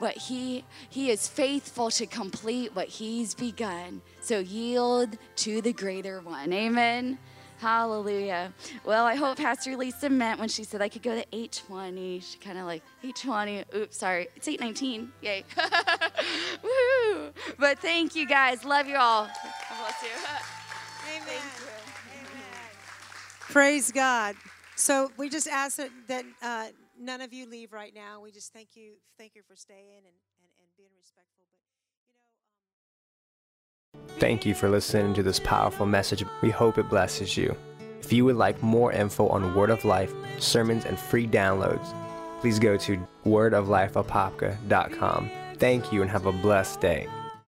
[0.00, 4.00] but he he is faithful to complete what he's begun.
[4.20, 6.52] So yield to the greater one.
[6.52, 7.18] Amen.
[7.58, 8.52] Hallelujah.
[8.84, 12.20] Well, I hope Pastor Lisa meant when she said I could go to 820.
[12.20, 13.64] She kind of like 820.
[13.74, 14.28] Oops, sorry.
[14.36, 15.12] It's 819.
[15.22, 15.44] Yay.
[16.62, 17.32] Woo!
[17.58, 18.64] But thank you guys.
[18.64, 19.24] Love you all.
[19.24, 19.32] God
[19.80, 20.08] bless you.
[21.16, 21.26] Amen.
[21.26, 22.70] Amen.
[23.40, 24.36] Praise God.
[24.76, 28.20] So we just ask that, that uh, none of you leave right now.
[28.20, 31.37] We just thank you, thank you for staying and, and, and being respectful.
[34.18, 36.24] Thank you for listening to this powerful message.
[36.42, 37.56] We hope it blesses you.
[38.00, 41.94] If you would like more info on Word of Life, sermons, and free downloads,
[42.40, 45.30] please go to wordoflifeapopka.com.
[45.58, 47.08] Thank you and have a blessed day.